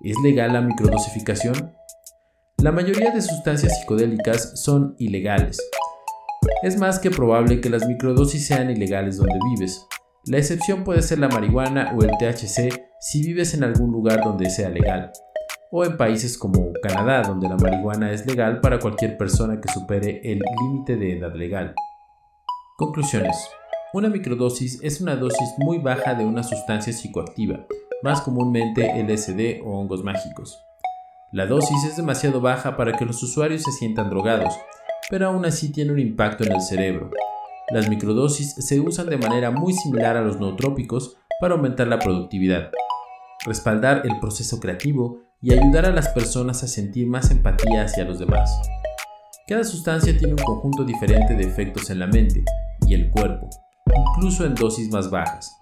¿Es 0.01 0.17
legal 0.25 0.51
la 0.51 0.59
microdosificación? 0.59 1.71
La 2.57 2.73
mayoría 2.73 3.11
de 3.11 3.21
sustancias 3.21 3.79
psicodélicas 3.79 4.61
son 4.61 4.93
ilegales, 4.99 5.57
es 6.63 6.77
más 6.77 6.99
que 6.99 7.11
probable 7.11 7.61
que 7.61 7.69
las 7.69 7.87
microdosis 7.87 8.45
sean 8.45 8.69
ilegales 8.69 9.17
donde 9.17 9.39
vives. 9.51 9.87
La 10.25 10.37
excepción 10.37 10.83
puede 10.83 11.01
ser 11.01 11.19
la 11.19 11.27
marihuana 11.27 11.95
o 11.97 12.03
el 12.03 12.11
THC 12.19 12.81
si 12.99 13.23
vives 13.23 13.55
en 13.55 13.63
algún 13.63 13.91
lugar 13.91 14.23
donde 14.23 14.49
sea 14.49 14.69
legal, 14.69 15.11
o 15.71 15.83
en 15.83 15.97
países 15.97 16.37
como 16.37 16.71
Canadá, 16.83 17.23
donde 17.23 17.49
la 17.49 17.57
marihuana 17.57 18.11
es 18.11 18.27
legal 18.27 18.61
para 18.61 18.79
cualquier 18.79 19.17
persona 19.17 19.59
que 19.59 19.73
supere 19.73 20.21
el 20.23 20.41
límite 20.61 20.97
de 20.97 21.17
edad 21.17 21.33
legal. 21.33 21.73
Conclusiones. 22.77 23.35
Una 23.93 24.09
microdosis 24.09 24.79
es 24.83 25.01
una 25.01 25.15
dosis 25.15 25.55
muy 25.57 25.79
baja 25.79 26.13
de 26.13 26.25
una 26.25 26.43
sustancia 26.43 26.93
psicoactiva, 26.93 27.65
más 28.03 28.21
comúnmente 28.21 28.91
LSD 29.03 29.65
o 29.65 29.79
hongos 29.79 30.03
mágicos. 30.03 30.63
La 31.31 31.45
dosis 31.45 31.83
es 31.85 31.97
demasiado 31.97 32.41
baja 32.41 32.77
para 32.77 32.93
que 32.93 33.05
los 33.05 33.23
usuarios 33.23 33.63
se 33.63 33.71
sientan 33.71 34.09
drogados, 34.09 34.53
pero 35.11 35.27
aún 35.27 35.45
así 35.45 35.73
tiene 35.73 35.91
un 35.91 35.99
impacto 35.99 36.45
en 36.45 36.53
el 36.53 36.61
cerebro. 36.61 37.11
Las 37.69 37.89
microdosis 37.89 38.55
se 38.55 38.79
usan 38.79 39.09
de 39.09 39.17
manera 39.17 39.51
muy 39.51 39.73
similar 39.73 40.15
a 40.15 40.21
los 40.21 40.39
nootrópicos 40.39 41.17
para 41.41 41.53
aumentar 41.53 41.87
la 41.87 41.99
productividad, 41.99 42.71
respaldar 43.45 44.03
el 44.05 44.17
proceso 44.21 44.61
creativo 44.61 45.19
y 45.41 45.51
ayudar 45.53 45.85
a 45.85 45.91
las 45.91 46.07
personas 46.09 46.63
a 46.63 46.67
sentir 46.67 47.07
más 47.07 47.29
empatía 47.29 47.83
hacia 47.83 48.05
los 48.05 48.19
demás. 48.19 48.49
Cada 49.47 49.65
sustancia 49.65 50.17
tiene 50.17 50.33
un 50.33 50.43
conjunto 50.43 50.85
diferente 50.85 51.35
de 51.35 51.43
efectos 51.43 51.89
en 51.89 51.99
la 51.99 52.07
mente 52.07 52.45
y 52.87 52.93
el 52.93 53.11
cuerpo, 53.11 53.49
incluso 54.15 54.45
en 54.45 54.55
dosis 54.55 54.89
más 54.91 55.09
bajas. 55.09 55.57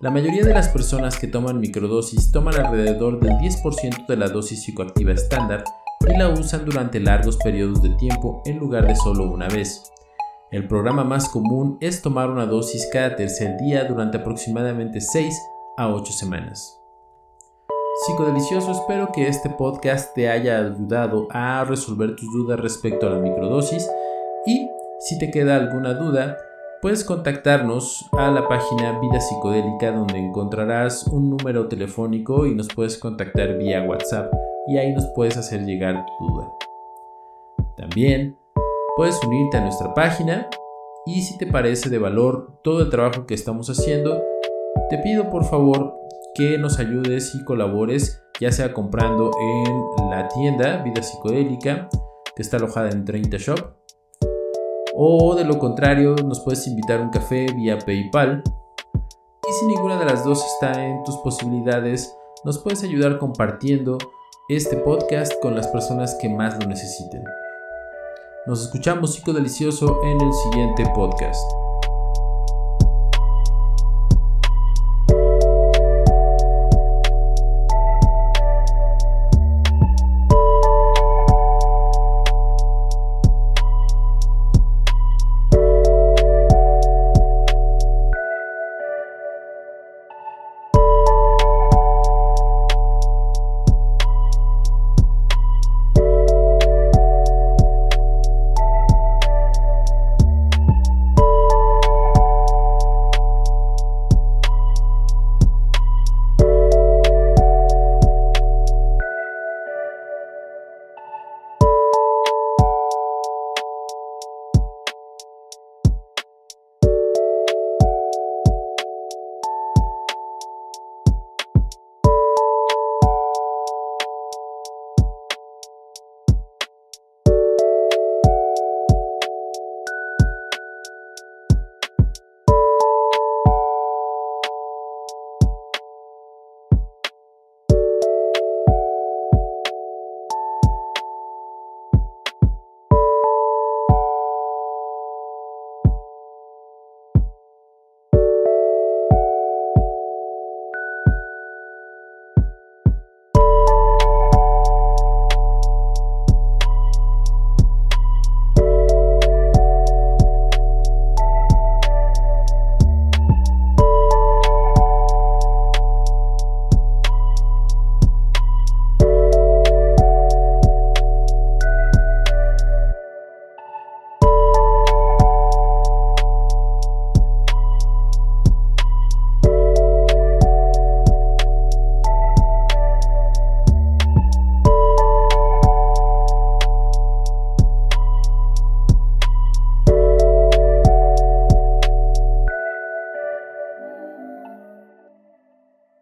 La 0.00 0.10
mayoría 0.10 0.44
de 0.44 0.54
las 0.54 0.68
personas 0.68 1.18
que 1.18 1.26
toman 1.26 1.60
microdosis 1.60 2.32
toman 2.32 2.54
alrededor 2.54 3.20
del 3.20 3.32
10% 3.32 4.06
de 4.06 4.16
la 4.16 4.28
dosis 4.28 4.62
psicoactiva 4.62 5.12
estándar 5.12 5.64
y 6.06 6.16
la 6.16 6.28
usan 6.28 6.64
durante 6.64 7.00
largos 7.00 7.36
periodos 7.38 7.82
de 7.82 7.90
tiempo 7.90 8.42
en 8.44 8.58
lugar 8.58 8.86
de 8.86 8.96
solo 8.96 9.24
una 9.24 9.48
vez. 9.48 9.82
El 10.50 10.66
programa 10.66 11.04
más 11.04 11.28
común 11.28 11.76
es 11.80 12.00
tomar 12.00 12.30
una 12.30 12.46
dosis 12.46 12.88
cada 12.92 13.16
tercer 13.16 13.58
día 13.58 13.84
durante 13.84 14.18
aproximadamente 14.18 15.00
6 15.00 15.34
a 15.76 15.92
8 15.92 16.12
semanas. 16.12 16.80
Psicodelicioso, 18.06 18.70
espero 18.70 19.10
que 19.12 19.28
este 19.28 19.50
podcast 19.50 20.14
te 20.14 20.30
haya 20.30 20.58
ayudado 20.58 21.26
a 21.30 21.64
resolver 21.64 22.14
tus 22.16 22.32
dudas 22.32 22.60
respecto 22.60 23.06
a 23.06 23.10
la 23.10 23.18
microdosis 23.18 23.90
y 24.46 24.68
si 25.00 25.18
te 25.18 25.30
queda 25.30 25.56
alguna 25.56 25.94
duda, 25.94 26.38
puedes 26.80 27.04
contactarnos 27.04 28.08
a 28.12 28.30
la 28.30 28.48
página 28.48 28.98
Vida 29.00 29.20
Psicodélica 29.20 29.92
donde 29.92 30.18
encontrarás 30.18 31.06
un 31.08 31.28
número 31.30 31.68
telefónico 31.68 32.46
y 32.46 32.54
nos 32.54 32.68
puedes 32.68 32.98
contactar 32.98 33.58
vía 33.58 33.82
WhatsApp 33.82 34.32
y 34.68 34.78
ahí 34.78 34.92
nos 34.92 35.06
puedes 35.14 35.36
hacer 35.36 35.64
llegar 35.64 36.04
tu 36.18 36.26
duda. 36.26 36.52
También 37.76 38.38
puedes 38.96 39.18
unirte 39.24 39.56
a 39.56 39.62
nuestra 39.62 39.94
página 39.94 40.48
y 41.06 41.22
si 41.22 41.38
te 41.38 41.46
parece 41.46 41.88
de 41.88 41.98
valor 41.98 42.60
todo 42.62 42.82
el 42.82 42.90
trabajo 42.90 43.26
que 43.26 43.34
estamos 43.34 43.70
haciendo, 43.70 44.22
te 44.90 44.98
pido 44.98 45.30
por 45.30 45.44
favor 45.44 45.94
que 46.34 46.58
nos 46.58 46.78
ayudes 46.78 47.34
y 47.34 47.44
colabores, 47.44 48.22
ya 48.40 48.52
sea 48.52 48.74
comprando 48.74 49.30
en 49.40 50.10
la 50.10 50.28
tienda 50.28 50.82
Vida 50.82 51.02
Psicodélica, 51.02 51.88
que 52.36 52.42
está 52.42 52.58
alojada 52.58 52.90
en 52.90 53.04
30 53.04 53.36
Shop, 53.38 53.78
o 55.00 55.36
de 55.36 55.44
lo 55.44 55.58
contrario, 55.58 56.16
nos 56.24 56.40
puedes 56.40 56.66
invitar 56.66 57.00
un 57.00 57.10
café 57.10 57.46
vía 57.54 57.78
PayPal. 57.78 58.42
Y 59.48 59.52
si 59.52 59.66
ninguna 59.66 59.96
de 59.96 60.04
las 60.04 60.24
dos 60.24 60.44
está 60.44 60.84
en 60.84 61.04
tus 61.04 61.16
posibilidades, 61.18 62.12
nos 62.44 62.58
puedes 62.58 62.82
ayudar 62.82 63.18
compartiendo 63.18 63.96
este 64.48 64.78
podcast 64.78 65.34
con 65.42 65.54
las 65.54 65.68
personas 65.68 66.14
que 66.14 66.30
más 66.30 66.58
lo 66.58 66.66
necesiten. 66.70 67.22
Nos 68.46 68.62
escuchamos 68.62 69.12
psicodelicioso 69.12 70.02
en 70.02 70.18
el 70.18 70.32
siguiente 70.32 70.86
podcast. 70.94 71.44